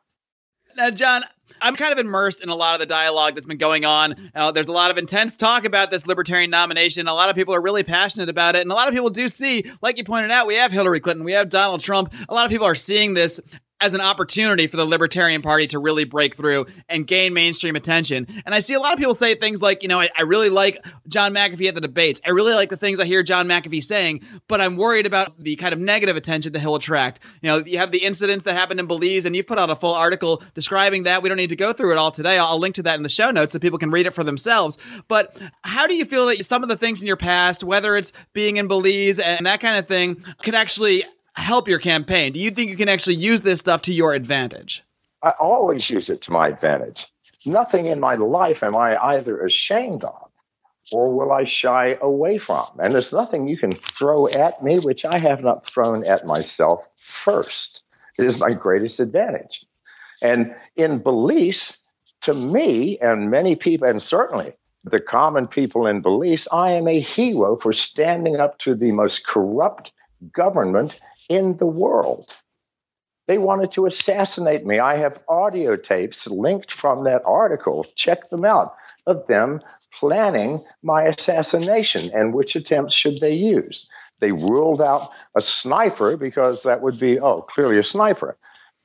Now, 0.76 0.90
John, 0.90 1.25
I'm 1.62 1.75
kind 1.75 1.92
of 1.92 1.99
immersed 1.99 2.42
in 2.42 2.50
a 2.50 2.54
lot 2.54 2.75
of 2.75 2.80
the 2.80 2.87
dialogue 2.87 3.35
that's 3.35 3.47
been 3.47 3.56
going 3.56 3.85
on. 3.85 4.14
Uh, 4.35 4.52
there's 4.52 4.68
a 4.68 4.73
lot 4.73 4.90
of 4.90 4.99
intense 4.99 5.37
talk 5.37 5.64
about 5.64 5.90
this 5.90 6.06
libertarian 6.06 6.50
nomination. 6.50 7.09
A 7.09 7.14
lot 7.14 7.30
of 7.30 7.37
people 7.37 7.54
are 7.54 7.62
really 7.62 7.83
passionate 7.83 8.28
about 8.28 8.56
it. 8.56 8.61
And 8.61 8.71
a 8.71 8.75
lot 8.75 8.88
of 8.88 8.95
people 8.95 9.09
do 9.09 9.28
see, 9.28 9.64
like 9.80 9.97
you 9.97 10.04
pointed 10.04 10.30
out, 10.30 10.47
we 10.47 10.56
have 10.56 10.71
Hillary 10.71 11.00
Clinton, 11.00 11.25
we 11.25 11.33
have 11.33 11.49
Donald 11.49 11.80
Trump. 11.80 12.12
A 12.28 12.35
lot 12.35 12.45
of 12.45 12.50
people 12.50 12.66
are 12.66 12.75
seeing 12.75 13.14
this 13.14 13.40
as 13.80 13.95
an 13.95 14.00
opportunity 14.00 14.66
for 14.66 14.76
the 14.76 14.87
Libertarian 14.87 15.42
Party 15.42 15.66
to 15.68 15.78
really 15.78 16.04
break 16.04 16.35
through 16.35 16.66
and 16.88 17.06
gain 17.06 17.35
mainstream 17.35 17.76
attention. 17.76 18.26
And 18.47 18.54
I 18.54 18.61
see 18.61 18.75
a 18.75 18.80
lot 18.80 18.92
of 18.92 18.99
people 18.99 19.14
say 19.14 19.35
things 19.35 19.61
like, 19.61 19.83
you 19.83 19.88
know, 19.88 20.00
I, 20.00 20.09
I, 20.16 20.23
really 20.23 20.49
like 20.49 20.85
John 21.09 21.35
McAfee 21.35 21.68
at 21.68 21.75
the 21.75 21.80
debates. 21.80 22.21
I 22.25 22.30
really 22.30 22.54
like 22.54 22.71
the 22.71 22.76
things 22.76 22.99
I 23.00 23.04
hear 23.04 23.23
John 23.23 23.47
McAfee 23.47 23.83
saying, 23.83 24.23
but 24.49 24.61
I'm 24.61 24.76
worried 24.76 25.06
about 25.06 25.38
the 25.38 25.56
kind 25.56 25.75
of 25.75 25.78
negative 25.78 26.16
attention 26.16 26.52
that 26.52 26.61
he'll 26.61 26.75
attract. 26.75 27.23
You 27.42 27.50
know, 27.50 27.59
you 27.59 27.78
have 27.78 27.92
the 27.92 27.99
incidents 27.99 28.45
that 28.45 28.54
happened 28.54 28.80
in 28.80 28.87
Belize, 28.87 29.26
and 29.26 29.37
you've 29.37 29.47
put 29.47 29.59
out 29.59 29.71
a 29.71 29.76
full 29.76 29.95
article 29.95 30.42
describing 30.54 31.04
that. 31.04 31.23
We 31.23 31.28
don't 31.28 31.38
need 31.38 31.50
to 31.50 31.56
go 31.56 31.73
through 31.73 31.92
it 31.92 31.99
all 31.99 32.11
today. 32.11 32.38
I'll, 32.38 32.47
I'll 32.47 32.59
link 32.59 32.76
to 32.76 32.83
that 32.85 32.97
in 32.97 33.02
the 33.02 33.09
show 33.09 33.30
notes 33.30 33.52
so 33.52 33.59
people 33.59 33.78
can 33.78 33.90
read 33.90 34.06
it 34.06 34.14
for 34.14 34.25
themselves. 34.25 34.78
But 35.06 35.38
how 35.62 35.87
do 35.87 35.95
you 35.95 36.04
feel 36.04 36.26
that 36.26 36.45
some 36.45 36.62
of 36.62 36.68
the 36.68 36.76
things 36.76 37.02
in 37.02 37.06
your 37.06 37.16
past, 37.16 37.62
whether 37.62 37.97
it's 37.97 38.12
being 38.33 38.56
in 38.56 38.68
Belize 38.68 39.18
and 39.18 39.47
that 39.47 39.61
kind 39.61 39.76
of 39.76 39.87
thing, 39.87 40.23
could 40.42 40.54
actually 40.54 41.04
help 41.37 41.69
your 41.69 41.78
campaign? 41.78 42.33
Do 42.33 42.40
you 42.40 42.50
think 42.50 42.71
you 42.71 42.76
can 42.76 42.88
actually 42.88 43.16
use 43.16 43.43
this 43.43 43.61
stuff 43.61 43.83
to 43.83 43.93
your 43.93 44.14
advantage? 44.14 44.83
I 45.23 45.31
always 45.31 45.88
use 45.88 46.09
it 46.09 46.23
to 46.23 46.33
my 46.33 46.49
advantage. 46.49 47.07
Nothing 47.45 47.87
in 47.87 48.00
my 48.00 48.14
life 48.16 48.62
am 48.62 48.76
I 48.76 48.97
either 48.97 49.40
ashamed 49.40 50.05
of 50.05 50.31
or 50.93 51.12
will 51.12 51.33
I 51.33 51.45
shy 51.45 51.99
away 52.00 52.38
from. 52.38 52.66
And 52.78 52.95
there's 52.95 53.12
nothing 53.12 53.49
you 53.49 53.59
can 53.59 53.75
throw 53.75 54.28
at 54.28 54.62
me 54.62 54.78
which 54.78 55.05
I 55.05 55.19
have 55.19 55.43
not 55.43 55.66
thrown 55.66 56.05
at 56.05 56.26
myself 56.26 56.87
first. 56.97 57.83
It 58.19 58.25
is 58.25 58.38
my 58.38 58.52
greatest 58.52 59.00
advantage. 59.00 59.64
And 60.23 60.55
in 60.76 60.99
Belize, 60.99 61.85
to 62.23 62.35
me 62.35 62.99
and 62.99 63.31
many 63.31 63.57
people, 63.57 63.88
and 63.88 64.02
certainly 64.02 64.55
the 64.85 65.00
common 65.00 65.49
people 65.49 65.87
in 65.87 66.00
Belize, 66.00 66.49
I 66.52 66.71
am 66.71 66.88
a 66.88 67.00
hero 67.00 67.57
for 67.57 67.73
standing 67.73 68.37
up 68.37 68.59
to 68.61 68.75
the 68.75 68.93
most 68.93 69.26
corrupt 69.26 69.93
government 70.33 71.00
in 71.28 71.56
the 71.56 71.66
world. 71.66 72.33
They 73.26 73.38
wanted 73.38 73.73
to 73.73 73.87
assassinate 73.87 74.64
me. 74.64 74.78
I 74.78 74.97
have 74.97 75.23
audio 75.28 75.76
tapes 75.76 76.28
linked 76.28 76.71
from 76.73 77.04
that 77.04 77.23
article. 77.25 77.85
Check 77.97 78.30
them 78.30 78.45
out 78.45 78.75
of 79.06 79.26
them 79.26 79.61
planning 79.92 80.61
my 80.83 81.02
assassination 81.04 82.11
and 82.14 82.33
which 82.35 82.54
attempts 82.54 82.95
should 82.95 83.21
they 83.21 83.35
use. 83.35 83.90
They 84.21 84.33
ruled 84.33 84.80
out 84.80 85.11
a 85.35 85.40
sniper 85.40 86.16
because 86.16 86.62
that 86.62 86.83
would 86.83 86.99
be, 86.99 87.18
oh, 87.18 87.42
clearly 87.42 87.78
a 87.78 87.83
sniper. 87.83 88.38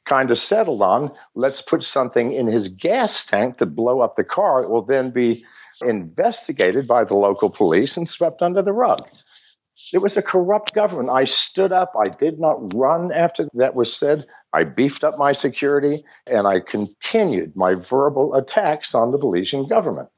Kind 0.06 0.32
of 0.32 0.38
settled 0.38 0.82
on, 0.82 1.12
let's 1.36 1.62
put 1.62 1.84
something 1.84 2.34
in 2.34 2.48
his 2.48 2.68
gas 2.68 3.24
tank 3.24 3.60
to 3.60 3.66
blow 3.68 4.02
up 4.02 4.16
the 4.16 4.24
car. 4.24 4.64
It 4.64 4.70
will 4.70 4.82
then 4.82 5.12
be 5.12 5.46
investigated 5.86 6.88
by 6.88 7.04
the 7.04 7.16
local 7.16 7.50
police 7.50 7.96
and 7.96 8.10
swept 8.10 8.42
under 8.42 8.62
the 8.62 8.74
rug. 8.74 9.08
It 9.94 10.00
was 10.00 10.18
a 10.18 10.22
corrupt 10.22 10.74
government. 10.74 11.10
I 11.10 11.26
stood 11.26 11.72
up. 11.72 11.94
I 12.00 12.10
did 12.10 12.40
not 12.40 12.74
run 12.74 13.12
after 13.12 13.48
that 13.54 13.76
was 13.76 13.96
said. 13.96 14.26
I 14.54 14.64
beefed 14.64 15.04
up 15.04 15.18
my 15.18 15.32
security 15.32 16.04
and 16.28 16.48
I 16.48 16.60
continued 16.60 17.56
my 17.56 17.76
verbal 17.76 18.36
attacks 18.36 18.96
on 18.96 19.12
the 19.12 19.18
Belizean 19.18 19.70
government. 19.70 20.10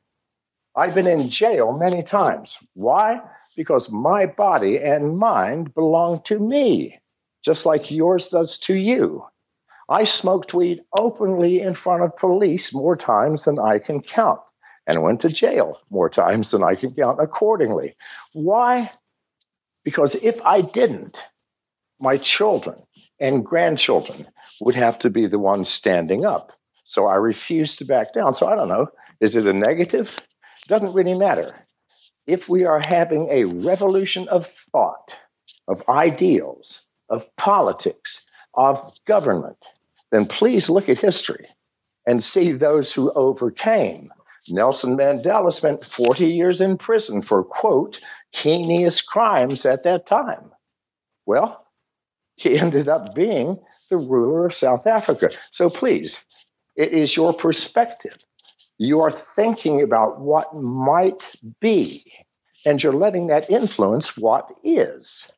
I've 0.76 0.95
been 0.95 1.08
in 1.08 1.30
jail 1.30 1.71
many 1.71 2.02
times. 2.02 2.58
Why? 2.73 3.21
Because 3.56 3.91
my 3.91 4.26
body 4.26 4.80
and 4.80 5.17
mind 5.17 5.73
belong 5.76 6.21
to 6.23 6.39
me, 6.39 6.99
just 7.43 7.65
like 7.65 7.91
yours 7.91 8.30
does 8.30 8.58
to 8.60 8.76
you. 8.76 9.26
I 9.88 10.06
smoked 10.06 10.54
weed 10.54 10.82
openly 10.97 11.62
in 11.62 11.73
front 11.76 12.04
of 12.04 12.17
police 12.17 12.73
more 12.73 12.95
times 12.95 13.45
than 13.45 13.60
I 13.60 13.80
can 13.80 14.02
count 14.02 14.39
and 14.88 15.04
went 15.04 15.21
to 15.21 15.30
jail 15.30 15.80
more 15.89 16.10
times 16.10 16.52
than 16.52 16.63
I 16.63 16.76
can 16.76 16.93
count 16.95 17.19
accordingly. 17.21 17.95
Why? 18.34 18.91
Because 19.83 20.15
if 20.15 20.43
I 20.45 20.61
didn't, 20.61 21.23
my 21.99 22.17
children 22.17 22.81
and 23.19 23.45
grandchildren 23.45 24.27
would 24.61 24.75
have 24.75 24.99
to 24.99 25.09
be 25.09 25.25
the 25.25 25.39
ones 25.39 25.69
standing 25.69 26.25
up. 26.25 26.51
So 26.83 27.07
I 27.07 27.15
refuse 27.15 27.77
to 27.77 27.85
back 27.85 28.13
down. 28.13 28.33
So 28.33 28.47
I 28.47 28.55
don't 28.55 28.67
know. 28.67 28.87
Is 29.19 29.35
it 29.35 29.45
a 29.45 29.53
negative? 29.53 30.19
Doesn't 30.67 30.93
really 30.93 31.17
matter. 31.17 31.55
If 32.27 32.49
we 32.49 32.65
are 32.65 32.79
having 32.79 33.29
a 33.29 33.45
revolution 33.45 34.27
of 34.29 34.45
thought, 34.45 35.19
of 35.67 35.83
ideals, 35.89 36.87
of 37.09 37.33
politics, 37.35 38.25
of 38.53 38.79
government, 39.05 39.65
then 40.11 40.25
please 40.25 40.69
look 40.69 40.89
at 40.89 40.97
history 40.97 41.47
and 42.05 42.23
see 42.23 42.51
those 42.51 42.91
who 42.91 43.11
overcame. 43.11 44.11
Nelson 44.49 44.97
Mandela 44.97 45.51
spent 45.51 45.86
40 45.86 46.25
years 46.25 46.62
in 46.62 46.77
prison 46.77 47.21
for, 47.21 47.43
quote, 47.43 47.99
heinous 48.32 49.01
crimes 49.01 49.65
at 49.65 49.84
that 49.84 50.06
time. 50.06 50.51
Well, 51.25 51.65
he 52.36 52.58
ended 52.60 52.89
up 52.89 53.15
being 53.15 53.60
the 53.89 53.97
ruler 53.97 54.45
of 54.45 54.53
South 54.53 54.88
Africa. 54.88 55.29
So 55.51 55.69
please, 55.69 56.25
it 56.75 56.91
is 56.91 57.15
your 57.15 57.34
perspective. 57.34 58.17
You 58.77 59.01
are 59.01 59.12
thinking 59.12 59.82
about 59.82 60.19
what 60.19 60.56
might 60.56 61.32
be, 61.62 62.12
and 62.65 62.82
you're 62.82 62.93
letting 62.93 63.27
that 63.27 63.49
influence 63.49 64.17
what 64.17 64.51
is. 64.63 65.29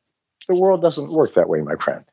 The 0.48 0.58
world 0.58 0.80
doesn't 0.80 1.12
work 1.12 1.34
that 1.34 1.48
way, 1.48 1.60
my 1.60 1.76
friend. 1.76 2.04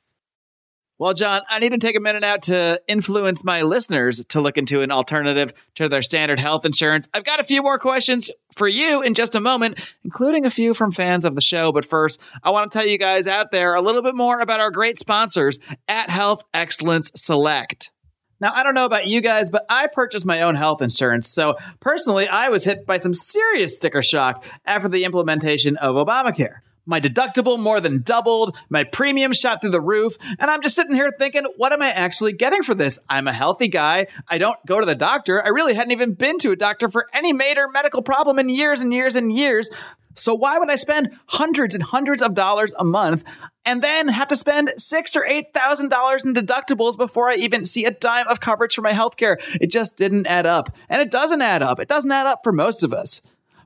Well, 1.03 1.13
John, 1.13 1.41
I 1.49 1.59
need 1.59 1.73
to 1.73 1.79
take 1.79 1.97
a 1.97 1.99
minute 1.99 2.23
out 2.23 2.43
to 2.43 2.81
influence 2.87 3.43
my 3.43 3.63
listeners 3.63 4.23
to 4.29 4.39
look 4.39 4.57
into 4.57 4.79
an 4.79 4.89
alternative 4.89 5.51
to 5.75 5.89
their 5.89 6.01
standard 6.01 6.39
health 6.39 6.63
insurance. 6.63 7.09
I've 7.13 7.25
got 7.25 7.41
a 7.41 7.43
few 7.43 7.61
more 7.61 7.77
questions 7.77 8.31
for 8.55 8.69
you 8.69 9.01
in 9.01 9.13
just 9.13 9.35
a 9.35 9.41
moment, 9.41 9.81
including 10.05 10.45
a 10.45 10.49
few 10.49 10.73
from 10.73 10.91
fans 10.91 11.25
of 11.25 11.35
the 11.35 11.41
show. 11.41 11.73
But 11.73 11.83
first, 11.83 12.21
I 12.41 12.51
want 12.51 12.71
to 12.71 12.79
tell 12.79 12.87
you 12.87 12.97
guys 12.97 13.27
out 13.27 13.51
there 13.51 13.75
a 13.75 13.81
little 13.81 14.01
bit 14.01 14.15
more 14.15 14.39
about 14.39 14.61
our 14.61 14.71
great 14.71 14.97
sponsors 14.97 15.59
at 15.89 16.09
Health 16.09 16.45
Excellence 16.53 17.11
Select. 17.15 17.91
Now, 18.39 18.53
I 18.53 18.63
don't 18.63 18.73
know 18.73 18.85
about 18.85 19.05
you 19.05 19.19
guys, 19.19 19.49
but 19.49 19.65
I 19.67 19.87
purchased 19.87 20.25
my 20.25 20.41
own 20.41 20.55
health 20.55 20.81
insurance. 20.81 21.27
So, 21.27 21.57
personally, 21.81 22.29
I 22.29 22.47
was 22.47 22.63
hit 22.63 22.85
by 22.85 22.95
some 22.95 23.13
serious 23.13 23.75
sticker 23.75 24.03
shock 24.03 24.45
after 24.63 24.87
the 24.87 25.03
implementation 25.03 25.75
of 25.75 25.95
Obamacare. 25.95 26.59
My 26.85 26.99
deductible 26.99 27.59
more 27.59 27.79
than 27.79 28.01
doubled, 28.01 28.57
my 28.69 28.83
premium 28.83 29.33
shot 29.33 29.61
through 29.61 29.69
the 29.69 29.79
roof, 29.81 30.17
and 30.37 30.51
I'm 30.51 30.61
just 30.61 30.75
sitting 30.75 30.95
here 30.95 31.11
thinking, 31.17 31.45
what 31.55 31.71
am 31.71 31.81
I 31.81 31.91
actually 31.91 32.33
getting 32.33 32.61
for 32.61 32.75
this? 32.75 32.99
I'm 33.09 33.27
a 33.27 33.33
healthy 33.33 33.69
guy. 33.69 34.07
I 34.27 34.37
don't 34.37 34.57
go 34.65 34.79
to 34.79 34.85
the 34.85 34.95
doctor. 34.95 35.43
I 35.43 35.49
really 35.49 35.73
hadn't 35.73 35.91
even 35.91 36.13
been 36.13 36.37
to 36.39 36.51
a 36.51 36.55
doctor 36.55 36.89
for 36.89 37.07
any 37.13 37.31
major 37.31 37.69
medical 37.69 38.01
problem 38.01 38.37
in 38.37 38.49
years 38.49 38.81
and 38.81 38.93
years 38.93 39.15
and 39.15 39.31
years. 39.31 39.69
So 40.15 40.35
why 40.35 40.59
would 40.59 40.69
I 40.69 40.75
spend 40.75 41.17
hundreds 41.29 41.73
and 41.73 41.83
hundreds 41.83 42.21
of 42.21 42.35
dollars 42.35 42.73
a 42.77 42.83
month 42.83 43.23
and 43.65 43.81
then 43.81 44.09
have 44.09 44.27
to 44.27 44.35
spend 44.35 44.71
six 44.77 45.15
or 45.15 45.25
eight 45.25 45.53
thousand 45.53 45.89
dollars 45.89 46.23
in 46.23 46.33
deductibles 46.33 46.97
before 46.97 47.31
I 47.31 47.35
even 47.35 47.65
see 47.65 47.85
a 47.85 47.91
dime 47.91 48.27
of 48.27 48.39
coverage 48.39 48.75
for 48.75 48.81
my 48.81 48.91
healthcare? 48.91 49.37
It 49.59 49.71
just 49.71 49.97
didn't 49.97 50.27
add 50.27 50.45
up. 50.45 50.69
And 50.89 51.01
it 51.01 51.09
doesn't 51.09 51.41
add 51.41 51.63
up. 51.63 51.79
It 51.79 51.87
doesn't 51.87 52.11
add 52.11 52.27
up 52.27 52.41
for 52.43 52.51
most 52.51 52.83
of 52.83 52.93
us. 52.93 53.21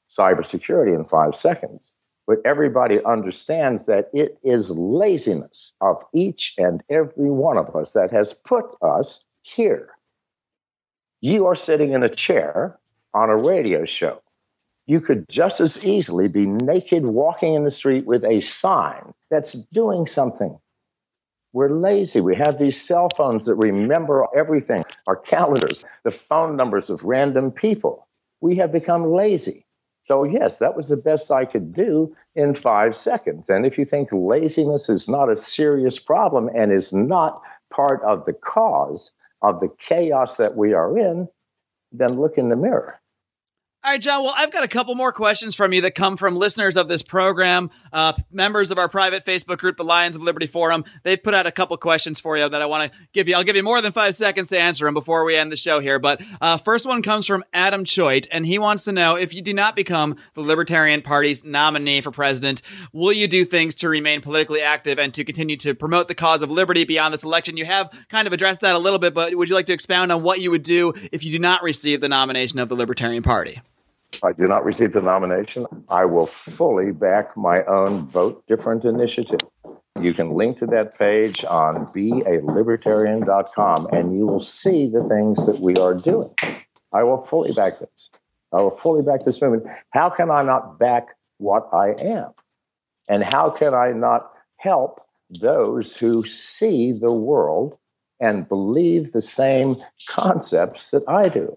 cybersecurity 0.09 0.95
in 0.95 1.05
five 1.05 1.35
seconds 1.35 1.93
but 2.27 2.39
everybody 2.45 3.05
understands 3.05 3.87
that 3.87 4.11
it 4.13 4.39
is 4.43 4.71
laziness 4.71 5.75
of 5.81 6.03
each 6.15 6.55
and 6.59 6.83
every 6.89 7.31
one 7.31 7.59
of 7.59 7.75
us 7.75 7.93
that 7.93 8.11
has 8.11 8.33
put 8.33 8.67
us 8.83 9.25
here. 9.43 9.91
You 11.21 11.47
are 11.47 11.57
sitting 11.57 11.93
in 11.93 12.03
a 12.03 12.09
chair 12.09 12.79
on 13.15 13.31
a 13.31 13.37
radio 13.37 13.85
show. 13.85 14.23
You 14.87 15.01
could 15.01 15.29
just 15.29 15.61
as 15.61 15.85
easily 15.85 16.29
be 16.29 16.47
naked 16.47 17.07
walking 17.07 17.55
in 17.55 17.65
the 17.65 17.71
street 17.71 18.07
with 18.07 18.25
a 18.25 18.41
sign 18.41 19.13
that's 19.31 19.53
doing 19.53 20.07
something. 20.07 20.59
We're 21.53 21.71
lazy. 21.71 22.21
We 22.21 22.35
have 22.37 22.59
these 22.59 22.81
cell 22.81 23.09
phones 23.17 23.47
that 23.47 23.57
remember 23.57 24.27
everything, 24.35 24.85
our 25.07 25.17
calendars, 25.17 25.85
the 26.03 26.11
phone 26.11 26.57
numbers 26.57 26.89
of 26.91 27.05
random 27.05 27.51
people. 27.51 28.09
We 28.41 28.57
have 28.57 28.73
become 28.73 29.13
lazy. 29.13 29.67
So, 30.03 30.25
yes, 30.25 30.59
that 30.59 30.77
was 30.77 30.89
the 30.89 30.97
best 30.97 31.31
I 31.31 31.45
could 31.45 31.73
do 31.73 32.17
in 32.35 32.55
five 32.55 32.95
seconds. 32.97 33.51
And 33.51 33.67
if 33.67 33.79
you 33.79 33.85
think 33.85 34.11
laziness 34.13 34.89
is 34.89 35.09
not 35.09 35.31
a 35.31 35.37
serious 35.37 35.99
problem 35.99 36.51
and 36.55 36.73
is 36.73 36.93
not 36.93 37.43
part 37.71 38.03
of 38.05 38.25
the 38.25 38.33
cause 38.33 39.13
of 39.43 39.61
the 39.61 39.71
chaos 39.79 40.37
that 40.39 40.57
we 40.57 40.75
are 40.75 40.99
in, 40.99 41.29
then 41.93 42.21
look 42.21 42.39
in 42.39 42.49
the 42.49 42.57
mirror. 42.57 43.01
All 43.85 43.91
right, 43.91 44.01
John. 44.01 44.23
Well, 44.23 44.33
I've 44.37 44.53
got 44.53 44.63
a 44.63 44.69
couple 44.69 44.95
more 44.95 45.11
questions 45.11 45.57
from 45.57 45.73
you 45.73 45.81
that 45.81 45.97
come 45.97 46.17
from 46.17 46.37
listeners 46.37 46.77
of 46.77 46.87
this 46.87 47.03
program, 47.03 47.69
uh, 47.93 48.13
members 48.31 48.71
of 48.71 48.79
our 48.79 48.89
private 48.89 49.25
Facebook 49.25 49.59
group, 49.59 49.77
the 49.77 49.83
Lions 49.83 50.15
of 50.15 50.23
Liberty 50.23 50.47
Forum. 50.47 50.85
They've 51.03 51.21
put 51.21 51.35
out 51.35 51.49
a 51.49 51.51
couple 51.51 51.77
questions 51.79 52.21
for 52.21 52.39
you 52.39 52.49
that 52.49 52.63
I 52.63 52.67
want 52.67 52.93
to 52.93 52.99
give 53.13 53.27
you. 53.27 53.35
I'll 53.35 53.43
give 53.43 53.57
you 53.57 53.65
more 53.65 53.81
than 53.81 53.91
five 53.91 54.15
seconds 54.15 54.51
to 54.51 54.59
answer 54.59 54.85
them 54.85 54.95
before 54.95 55.25
we 55.25 55.35
end 55.35 55.51
the 55.51 55.57
show 55.57 55.81
here. 55.81 55.99
But 55.99 56.23
uh, 56.41 56.59
first 56.59 56.87
one 56.87 57.03
comes 57.03 57.27
from 57.27 57.43
Adam 57.53 57.83
Choit, 57.83 58.29
and 58.31 58.47
he 58.47 58.57
wants 58.57 58.85
to 58.85 58.93
know 58.93 59.17
if 59.17 59.35
you 59.35 59.43
do 59.43 59.53
not 59.53 59.75
become 59.75 60.15
the 60.35 60.43
Libertarian 60.43 61.03
Party's 61.03 61.45
nominee 61.45 62.03
for 62.03 62.13
president, 62.13 62.63
will 62.93 63.13
you 63.13 63.27
do 63.27 63.45
things 63.45 63.75
to 63.75 63.89
remain 63.89 64.21
politically 64.21 64.61
active 64.61 65.01
and 65.01 65.13
to 65.15 65.25
continue 65.25 65.57
to 65.57 65.75
promote 65.75 66.07
the 66.07 66.15
cause 66.15 66.41
of 66.41 66.53
liberty 66.53 66.85
beyond 66.85 67.13
this 67.13 67.25
election? 67.25 67.57
You 67.57 67.65
have 67.65 67.91
kind 68.09 68.29
of 68.29 68.33
addressed 68.33 68.61
that 68.61 68.77
a 68.77 68.79
little 68.79 69.01
bit, 69.01 69.13
but 69.13 69.35
would 69.35 69.49
you 69.49 69.57
like 69.57 69.67
to 69.67 69.73
expound 69.73 70.13
on 70.13 70.23
what 70.23 70.41
you 70.41 70.53
would 70.53 70.63
do 70.63 70.93
if 71.11 71.25
you 71.25 71.33
do 71.33 71.41
not 71.41 71.65
receive 71.65 72.01
the 72.01 72.09
nomination 72.09 72.61
of 72.61 72.69
the 72.69 72.77
Libertarian 72.77 73.25
Party? 73.25 73.61
If 74.13 74.25
I 74.25 74.33
do 74.33 74.47
not 74.47 74.65
receive 74.65 74.93
the 74.93 75.03
nomination, 75.03 75.67
I 75.89 76.05
will 76.05 76.27
fully 76.27 76.93
back 76.93 77.37
my 77.37 77.65
own 77.65 78.07
Vote 78.07 78.47
Different 78.47 78.85
initiative. 78.85 79.41
You 80.01 80.15
can 80.15 80.35
link 80.35 80.59
to 80.59 80.67
that 80.67 80.99
page 80.99 81.45
on 81.45 81.87
bealibertarian.com 81.87 83.89
and 83.93 84.17
you 84.17 84.27
will 84.27 84.41
see 84.41 84.89
the 84.89 85.05
things 85.05 85.47
that 85.47 85.61
we 85.61 85.77
are 85.77 85.95
doing. 85.95 86.35
I 86.93 87.05
will 87.05 87.21
fully 87.21 87.53
back 87.53 87.79
this. 87.79 88.11
I 88.53 88.63
will 88.63 88.77
fully 88.77 89.03
back 89.03 89.25
this 89.25 89.41
movement. 89.41 89.67
How 89.91 90.11
can 90.11 90.31
I 90.31 90.43
not 90.43 90.79
back 90.79 91.17
what 91.39 91.69
I 91.73 91.95
am? 92.03 92.33
And 93.09 93.25
how 93.25 93.51
can 93.51 93.75
I 93.75 93.93
not 93.93 94.31
help 94.57 95.01
those 95.31 95.97
who 95.97 96.25
see 96.25 96.93
the 96.93 97.13
world 97.13 97.79
and 98.21 98.49
believe 98.49 99.13
the 99.13 99.21
same 99.21 99.77
concepts 100.09 100.91
that 100.91 101.09
I 101.09 101.29
do? 101.29 101.57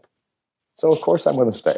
So, 0.75 0.91
of 0.91 1.01
course, 1.01 1.25
I'm 1.25 1.35
going 1.35 1.51
to 1.51 1.55
stay. 1.55 1.77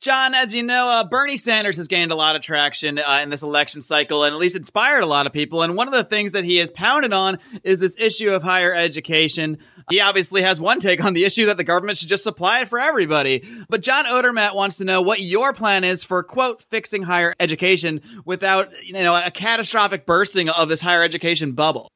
John, 0.00 0.34
as 0.34 0.54
you 0.54 0.62
know, 0.62 0.88
uh, 0.88 1.04
Bernie 1.04 1.36
Sanders 1.36 1.76
has 1.76 1.86
gained 1.86 2.10
a 2.10 2.14
lot 2.14 2.34
of 2.34 2.40
traction 2.40 2.98
uh, 2.98 3.20
in 3.22 3.28
this 3.28 3.42
election 3.42 3.82
cycle 3.82 4.24
and 4.24 4.34
at 4.34 4.40
least 4.40 4.56
inspired 4.56 5.02
a 5.02 5.06
lot 5.06 5.26
of 5.26 5.32
people. 5.34 5.60
And 5.60 5.76
one 5.76 5.88
of 5.88 5.92
the 5.92 6.04
things 6.04 6.32
that 6.32 6.42
he 6.42 6.56
has 6.56 6.70
pounded 6.70 7.12
on 7.12 7.38
is 7.64 7.80
this 7.80 8.00
issue 8.00 8.30
of 8.30 8.42
higher 8.42 8.72
education. 8.72 9.58
He 9.90 10.00
obviously 10.00 10.40
has 10.40 10.58
one 10.58 10.80
take 10.80 11.04
on 11.04 11.12
the 11.12 11.26
issue 11.26 11.44
that 11.46 11.58
the 11.58 11.64
government 11.64 11.98
should 11.98 12.08
just 12.08 12.24
supply 12.24 12.62
it 12.62 12.68
for 12.68 12.78
everybody. 12.78 13.44
But 13.68 13.82
John 13.82 14.06
Odermatt 14.06 14.54
wants 14.54 14.78
to 14.78 14.86
know 14.86 15.02
what 15.02 15.20
your 15.20 15.52
plan 15.52 15.84
is 15.84 16.02
for, 16.02 16.22
quote, 16.22 16.62
fixing 16.70 17.02
higher 17.02 17.34
education 17.38 18.00
without, 18.24 18.70
you 18.82 18.94
know, 18.94 19.14
a 19.14 19.30
catastrophic 19.30 20.06
bursting 20.06 20.48
of 20.48 20.70
this 20.70 20.80
higher 20.80 21.02
education 21.02 21.52
bubble. 21.52 21.88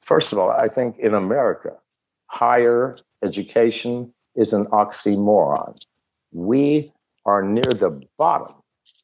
First 0.00 0.32
of 0.32 0.38
all, 0.38 0.52
I 0.52 0.68
think 0.68 0.96
in 1.00 1.14
America, 1.14 1.72
higher 2.26 2.98
education 3.24 4.14
is 4.36 4.52
an 4.52 4.66
oxymoron. 4.66 5.76
We 6.32 6.92
are 7.30 7.42
near 7.42 7.72
the 7.72 8.02
bottom 8.18 8.56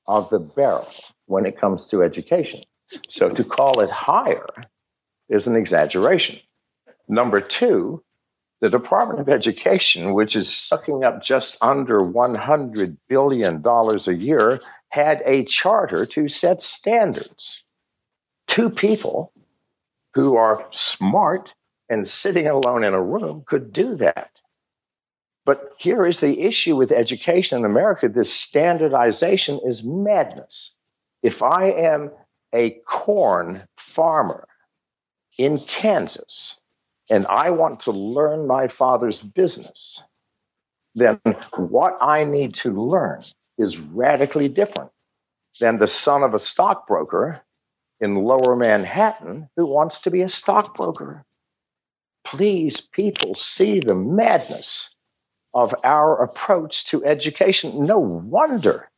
of 0.06 0.28
the 0.30 0.40
barrel 0.40 0.88
when 1.26 1.46
it 1.46 1.58
comes 1.58 1.86
to 1.86 2.02
education. 2.02 2.60
So 3.08 3.30
to 3.30 3.44
call 3.44 3.80
it 3.80 3.90
higher 3.90 4.48
is 5.28 5.46
an 5.46 5.56
exaggeration. 5.56 6.40
Number 7.08 7.40
two, 7.40 8.02
the 8.60 8.70
Department 8.70 9.20
of 9.20 9.28
Education, 9.28 10.12
which 10.14 10.34
is 10.34 10.52
sucking 10.52 11.04
up 11.04 11.22
just 11.22 11.56
under 11.60 12.00
$100 12.00 12.96
billion 13.08 13.62
a 13.64 14.12
year, 14.12 14.60
had 14.88 15.22
a 15.24 15.44
charter 15.44 16.06
to 16.06 16.28
set 16.28 16.62
standards. 16.62 17.64
Two 18.46 18.70
people 18.70 19.32
who 20.14 20.36
are 20.36 20.66
smart 20.70 21.54
and 21.88 22.08
sitting 22.08 22.48
alone 22.48 22.82
in 22.82 22.94
a 22.94 23.02
room 23.02 23.44
could 23.46 23.72
do 23.72 23.94
that. 23.96 24.40
But 25.46 25.74
here 25.78 26.04
is 26.04 26.18
the 26.20 26.40
issue 26.42 26.74
with 26.76 26.92
education 26.92 27.60
in 27.60 27.64
America 27.64 28.08
this 28.08 28.34
standardization 28.34 29.60
is 29.64 29.84
madness. 29.84 30.78
If 31.22 31.42
I 31.42 31.68
am 31.70 32.10
a 32.52 32.70
corn 32.84 33.62
farmer 33.76 34.48
in 35.38 35.60
Kansas 35.60 36.60
and 37.08 37.28
I 37.28 37.50
want 37.50 37.80
to 37.80 37.92
learn 37.92 38.48
my 38.48 38.66
father's 38.66 39.22
business, 39.22 40.04
then 40.96 41.20
what 41.54 41.96
I 42.00 42.24
need 42.24 42.54
to 42.56 42.72
learn 42.72 43.22
is 43.56 43.78
radically 43.78 44.48
different 44.48 44.90
than 45.60 45.78
the 45.78 45.86
son 45.86 46.24
of 46.24 46.34
a 46.34 46.40
stockbroker 46.40 47.40
in 48.00 48.16
lower 48.16 48.56
Manhattan 48.56 49.48
who 49.56 49.66
wants 49.66 50.00
to 50.02 50.10
be 50.10 50.22
a 50.22 50.28
stockbroker. 50.28 51.24
Please, 52.24 52.80
people, 52.80 53.34
see 53.36 53.78
the 53.78 53.94
madness 53.94 54.95
of 55.56 55.74
our 55.82 56.22
approach 56.22 56.84
to 56.84 57.02
education. 57.02 57.86
No 57.86 57.98
wonder 57.98 58.90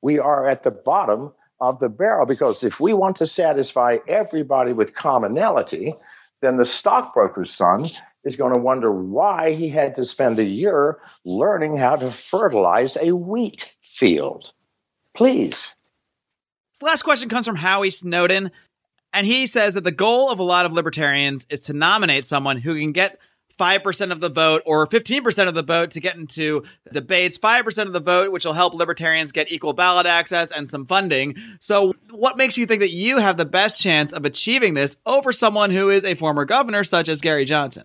we 0.00 0.20
are 0.20 0.46
at 0.46 0.62
the 0.62 0.70
bottom 0.70 1.32
of 1.60 1.80
the 1.80 1.88
barrel 1.88 2.24
because 2.24 2.62
if 2.62 2.78
we 2.78 2.92
want 2.92 3.16
to 3.16 3.26
satisfy 3.26 3.98
everybody 4.06 4.72
with 4.72 4.94
commonality, 4.94 5.92
then 6.40 6.56
the 6.56 6.64
stockbroker's 6.64 7.52
son 7.52 7.90
is 8.22 8.36
going 8.36 8.52
to 8.52 8.58
wonder 8.60 8.92
why 8.92 9.54
he 9.54 9.68
had 9.68 9.96
to 9.96 10.04
spend 10.04 10.38
a 10.38 10.44
year 10.44 11.00
learning 11.24 11.76
how 11.76 11.96
to 11.96 12.12
fertilize 12.12 12.96
a 12.96 13.10
wheat 13.10 13.74
field. 13.82 14.52
Please. 15.16 15.74
This 16.74 16.82
last 16.82 17.02
question 17.02 17.28
comes 17.28 17.46
from 17.46 17.56
Howie 17.56 17.90
Snowden, 17.90 18.52
and 19.12 19.26
he 19.26 19.48
says 19.48 19.74
that 19.74 19.82
the 19.82 19.90
goal 19.90 20.30
of 20.30 20.38
a 20.38 20.44
lot 20.44 20.64
of 20.64 20.72
libertarians 20.72 21.44
is 21.50 21.62
to 21.62 21.72
nominate 21.72 22.24
someone 22.24 22.58
who 22.58 22.78
can 22.78 22.92
get 22.92 23.18
5% 23.58 24.10
of 24.10 24.20
the 24.20 24.28
vote 24.28 24.62
or 24.66 24.86
15% 24.86 25.48
of 25.48 25.54
the 25.54 25.62
vote 25.62 25.90
to 25.92 26.00
get 26.00 26.16
into 26.16 26.64
debates, 26.92 27.38
5% 27.38 27.82
of 27.82 27.92
the 27.92 28.00
vote, 28.00 28.32
which 28.32 28.44
will 28.44 28.52
help 28.52 28.74
libertarians 28.74 29.32
get 29.32 29.50
equal 29.50 29.72
ballot 29.72 30.06
access 30.06 30.50
and 30.50 30.68
some 30.68 30.86
funding. 30.86 31.36
So, 31.60 31.94
what 32.10 32.36
makes 32.36 32.58
you 32.58 32.66
think 32.66 32.80
that 32.80 32.90
you 32.90 33.18
have 33.18 33.36
the 33.36 33.44
best 33.44 33.80
chance 33.80 34.12
of 34.12 34.24
achieving 34.24 34.74
this 34.74 34.96
over 35.06 35.32
someone 35.32 35.70
who 35.70 35.90
is 35.90 36.04
a 36.04 36.14
former 36.14 36.44
governor, 36.44 36.84
such 36.84 37.08
as 37.08 37.20
Gary 37.20 37.44
Johnson? 37.44 37.84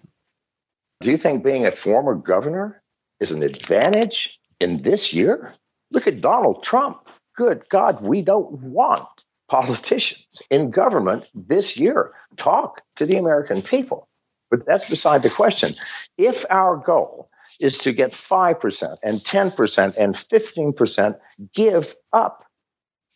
Do 1.01 1.11
you 1.11 1.17
think 1.17 1.43
being 1.43 1.65
a 1.65 1.71
former 1.71 2.15
governor 2.15 2.81
is 3.19 3.31
an 3.31 3.43
advantage 3.43 4.39
in 4.59 4.81
this 4.81 5.13
year? 5.13 5.53
Look 5.91 6.07
at 6.07 6.21
Donald 6.21 6.63
Trump. 6.63 7.09
Good 7.35 7.69
God, 7.69 8.01
we 8.01 8.21
don't 8.21 8.51
want 8.51 9.23
politicians 9.47 10.41
in 10.49 10.71
government 10.71 11.25
this 11.33 11.77
year. 11.77 12.11
Talk 12.35 12.81
to 12.97 13.05
the 13.05 13.17
American 13.17 13.61
people 13.61 14.08
But 14.49 14.65
that's 14.65 14.89
beside 14.89 15.23
the 15.23 15.29
question. 15.29 15.75
If 16.17 16.45
our 16.49 16.77
goal 16.77 17.29
is 17.59 17.77
to 17.79 17.91
get 17.91 18.11
5% 18.11 18.97
and 19.03 19.19
10% 19.19 19.97
and 19.97 20.15
15%, 20.15 21.19
give 21.53 21.95
up. 22.13 22.45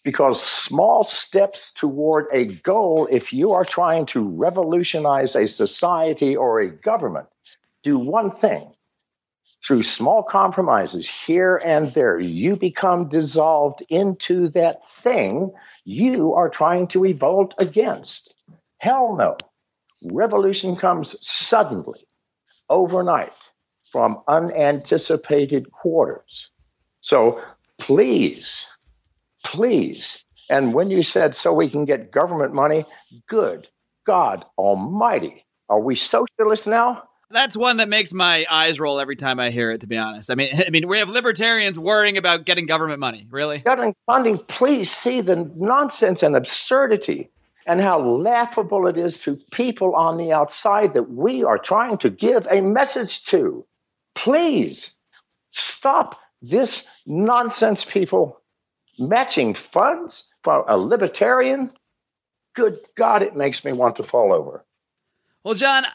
Because 0.03 0.41
small 0.43 1.05
steps 1.05 1.71
toward 1.71 2.25
a 2.33 2.45
goal, 2.45 3.07
if 3.09 3.31
you 3.31 3.53
are 3.53 3.63
trying 3.63 4.05
to 4.07 4.27
revolutionize 4.27 5.33
a 5.35 5.47
society 5.47 6.35
or 6.35 6.59
a 6.59 6.69
government, 6.69 7.27
do 7.83 7.97
one 7.97 8.29
thing. 8.29 8.73
Through 9.65 9.83
small 9.83 10.23
compromises 10.23 11.07
here 11.07 11.61
and 11.63 11.87
there, 11.93 12.19
you 12.19 12.57
become 12.57 13.07
dissolved 13.07 13.81
into 13.87 14.49
that 14.49 14.83
thing 14.83 15.53
you 15.85 16.33
are 16.33 16.49
trying 16.49 16.87
to 16.87 16.99
revolt 16.99 17.55
against. 17.57 18.35
Hell 18.79 19.15
no. 19.15 19.37
Revolution 20.11 20.75
comes 20.75 21.15
suddenly, 21.25 22.07
overnight, 22.69 23.33
from 23.91 24.21
unanticipated 24.27 25.71
quarters. 25.71 26.51
So 27.01 27.41
please, 27.77 28.67
please. 29.43 30.23
And 30.49 30.73
when 30.73 30.89
you 30.89 31.03
said 31.03 31.35
so 31.35 31.53
we 31.53 31.69
can 31.69 31.85
get 31.85 32.11
government 32.11 32.53
money, 32.53 32.85
good 33.27 33.67
God 34.05 34.45
Almighty. 34.57 35.45
Are 35.69 35.79
we 35.79 35.95
socialists 35.95 36.67
now? 36.67 37.03
That's 37.29 37.57
one 37.57 37.77
that 37.77 37.89
makes 37.89 38.13
my 38.13 38.45
eyes 38.49 38.79
roll 38.79 38.99
every 38.99 39.15
time 39.15 39.39
I 39.39 39.49
hear 39.49 39.71
it. 39.71 39.81
To 39.81 39.87
be 39.87 39.97
honest, 39.97 40.29
I 40.29 40.35
mean, 40.35 40.51
I 40.67 40.69
mean, 40.69 40.87
we 40.87 40.99
have 40.99 41.09
libertarians 41.09 41.79
worrying 41.79 42.17
about 42.17 42.45
getting 42.45 42.67
government 42.67 42.99
money. 42.99 43.27
Really, 43.29 43.59
getting 43.59 43.95
funding. 44.05 44.37
Please 44.37 44.91
see 44.91 45.21
the 45.21 45.51
nonsense 45.55 46.21
and 46.21 46.35
absurdity, 46.35 47.31
and 47.65 47.81
how 47.81 47.99
laughable 47.99 48.87
it 48.87 48.97
is 48.97 49.21
to 49.21 49.37
people 49.51 49.95
on 49.95 50.17
the 50.17 50.31
outside 50.31 50.93
that 50.93 51.09
we 51.11 51.43
are 51.43 51.57
trying 51.57 51.97
to 51.99 52.09
give 52.09 52.47
a 52.49 52.61
message 52.61 53.23
to. 53.25 53.65
Please 54.15 54.97
stop 55.49 56.19
this 56.41 57.01
nonsense, 57.05 57.85
people. 57.85 58.39
Matching 58.99 59.53
funds 59.53 60.29
for 60.43 60.65
a 60.67 60.77
libertarian? 60.77 61.71
Good 62.53 62.77
God, 62.95 63.23
it 63.23 63.35
makes 63.35 63.65
me 63.65 63.71
want 63.71 63.95
to 63.95 64.03
fall 64.03 64.33
over. 64.33 64.63
Well, 65.43 65.55
John, 65.55 65.85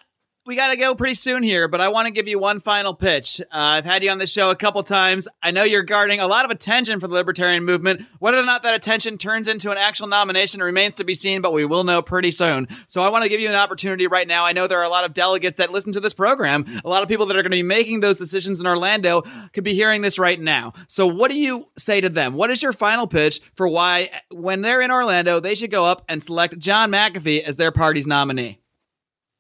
we 0.49 0.57
got 0.57 0.69
to 0.69 0.77
go 0.77 0.95
pretty 0.95 1.13
soon 1.13 1.43
here, 1.43 1.69
but 1.69 1.83
I 1.83 1.89
want 1.89 2.07
to 2.07 2.11
give 2.11 2.27
you 2.27 2.39
one 2.39 2.59
final 2.59 2.95
pitch. 2.95 3.39
Uh, 3.39 3.45
I've 3.53 3.85
had 3.85 4.03
you 4.03 4.09
on 4.09 4.17
the 4.17 4.27
show 4.27 4.51
a 4.51 4.57
couple 4.57 4.83
times. 4.83 5.29
I 5.43 5.51
know 5.51 5.63
you're 5.63 5.83
guarding 5.83 6.21
a 6.21 6.27
lot 6.27 6.47
of 6.47 6.51
attention 6.51 7.01
for 7.01 7.07
the 7.07 7.13
libertarian 7.13 7.67
movement. 7.67 8.01
Whether 8.19 8.39
or 8.39 8.47
not 8.47 8.63
that 8.63 8.73
attention 8.73 9.19
turns 9.19 9.47
into 9.47 9.71
an 9.71 9.77
actual 9.77 10.07
nomination 10.07 10.63
remains 10.63 10.95
to 10.95 11.05
be 11.05 11.15
seen, 11.15 11.43
but 11.43 11.53
we 11.53 11.67
will 11.67 11.85
know 11.85 12.01
pretty 12.01 12.31
soon. 12.31 12.67
So 12.87 13.03
I 13.03 13.11
want 13.11 13.25
to 13.25 13.29
give 13.29 13.41
you 13.43 13.49
an 13.51 13.57
opportunity 13.57 14.07
right 14.07 14.27
now. 14.27 14.47
I 14.47 14.55
know 14.55 14.67
there 14.67 14.79
are 14.79 14.85
a 14.85 14.89
lot 14.89 15.05
of 15.05 15.13
delegates 15.13 15.57
that 15.57 15.71
listen 15.71 15.93
to 15.93 16.01
this 16.01 16.15
program. 16.15 16.65
A 16.83 16.89
lot 16.89 17.03
of 17.03 17.11
people 17.11 17.27
that 17.27 17.37
are 17.37 17.43
going 17.43 17.51
to 17.51 17.57
be 17.57 17.63
making 17.63 18.01
those 18.01 18.17
decisions 18.17 18.59
in 18.59 18.67
Orlando 18.67 19.25
could 19.53 19.65
be 19.65 19.75
hearing 19.75 20.01
this 20.01 20.19
right 20.19 20.41
now. 20.41 20.73
So 20.87 21.07
what 21.07 21.31
do 21.31 21.39
you 21.39 21.69
say 21.77 22.01
to 22.01 22.09
them? 22.09 22.33
What 22.33 22.51
is 22.51 22.63
your 22.63 22.73
final 22.73 23.07
pitch 23.07 23.43
for 23.55 23.69
why, 23.69 24.09
when 24.31 24.63
they're 24.63 24.81
in 24.81 24.91
Orlando, 24.91 25.41
they 25.41 25.55
should 25.55 25.71
go 25.71 25.85
up 25.85 26.07
and 26.09 26.23
select 26.23 26.59
John 26.59 26.91
McAfee 26.91 27.43
as 27.43 27.59
their 27.59 27.71
party's 27.71 28.07
nominee? 28.07 28.61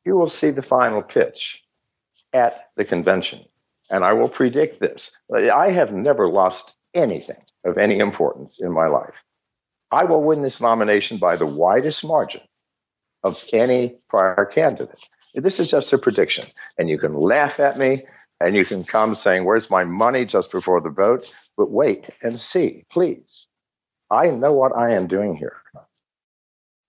You 0.04 0.16
will 0.16 0.28
see 0.28 0.50
the 0.50 0.62
final 0.62 1.02
pitch 1.02 1.62
at 2.32 2.68
the 2.76 2.84
convention. 2.84 3.40
And 3.90 4.04
I 4.04 4.12
will 4.12 4.28
predict 4.28 4.80
this. 4.80 5.12
I 5.32 5.70
have 5.70 5.92
never 5.92 6.28
lost 6.28 6.76
anything 6.94 7.42
of 7.64 7.78
any 7.78 7.98
importance 7.98 8.60
in 8.60 8.72
my 8.72 8.86
life. 8.86 9.24
I 9.90 10.04
will 10.04 10.22
win 10.22 10.42
this 10.42 10.60
nomination 10.60 11.16
by 11.18 11.36
the 11.36 11.46
widest 11.46 12.04
margin 12.04 12.42
of 13.22 13.44
any 13.52 13.98
prior 14.08 14.44
candidate. 14.44 15.08
This 15.34 15.60
is 15.60 15.70
just 15.70 15.92
a 15.92 15.98
prediction. 15.98 16.46
And 16.76 16.88
you 16.88 16.98
can 16.98 17.14
laugh 17.14 17.60
at 17.60 17.78
me 17.78 18.00
and 18.40 18.54
you 18.54 18.64
can 18.64 18.84
come 18.84 19.14
saying, 19.14 19.44
Where's 19.44 19.70
my 19.70 19.84
money 19.84 20.24
just 20.24 20.52
before 20.52 20.80
the 20.80 20.90
vote? 20.90 21.32
But 21.56 21.70
wait 21.70 22.10
and 22.22 22.38
see, 22.38 22.84
please. 22.90 23.46
I 24.10 24.28
know 24.30 24.52
what 24.52 24.76
I 24.76 24.92
am 24.92 25.06
doing 25.06 25.36
here. 25.36 25.56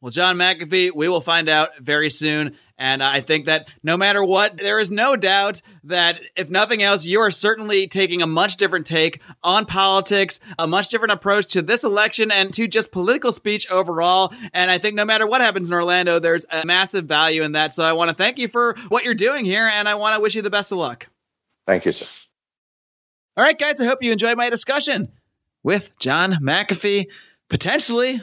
Well, 0.02 0.12
John 0.12 0.38
McAfee, 0.38 0.96
we 0.96 1.10
will 1.10 1.20
find 1.20 1.50
out 1.50 1.78
very 1.80 2.10
soon. 2.10 2.56
And 2.78 3.04
I 3.04 3.20
think 3.20 3.48
that 3.48 3.68
no 3.84 3.98
matter 3.98 4.24
what, 4.24 4.56
there 4.56 4.80
is 4.80 4.90
no 4.90 5.18
doubt 5.18 5.62
that 5.84 6.22
if 6.38 6.50
nothing 6.50 6.82
else, 6.82 7.04
you 7.04 7.20
are 7.20 7.32
certainly 7.32 7.86
taking 7.88 8.22
a 8.22 8.28
much 8.28 8.56
different 8.56 8.86
take 8.88 9.22
on 9.44 9.66
politics, 9.66 10.40
a 10.58 10.68
much 10.68 10.88
different 10.88 11.12
approach 11.12 11.48
to 11.48 11.62
this 11.62 11.84
election 11.84 12.32
and 12.32 12.54
to 12.54 12.66
just 12.66 12.94
political 12.94 13.34
speech 13.34 13.70
overall. 13.70 14.34
And 14.54 14.72
I 14.72 14.78
think 14.78 14.96
no 14.96 15.04
matter 15.04 15.28
what 15.28 15.42
happens 15.42 15.70
in 15.70 15.74
Orlando, 15.74 16.20
there's 16.20 16.46
a 16.50 16.66
massive 16.66 17.04
value 17.04 17.44
in 17.44 17.52
that. 17.52 17.74
So 17.74 17.84
I 17.84 17.92
want 17.92 18.08
to 18.08 18.16
thank 18.16 18.38
you 18.38 18.48
for 18.48 18.76
what 18.88 19.04
you're 19.04 19.14
doing 19.14 19.44
here. 19.44 19.68
And 19.68 19.90
I 19.90 19.96
want 19.96 20.16
to 20.16 20.22
wish 20.22 20.34
you 20.34 20.42
the 20.42 20.50
best 20.50 20.72
of 20.72 20.78
luck. 20.78 21.10
Thank 21.68 21.86
you, 21.86 21.92
sir. 21.92 22.06
All 23.36 23.44
right, 23.44 23.60
guys, 23.60 23.82
I 23.82 23.86
hope 23.86 24.02
you 24.02 24.14
enjoyed 24.14 24.38
my 24.38 24.50
discussion 24.50 25.12
with 25.62 25.98
John 26.00 26.36
McAfee, 26.42 27.08
potentially 27.50 28.22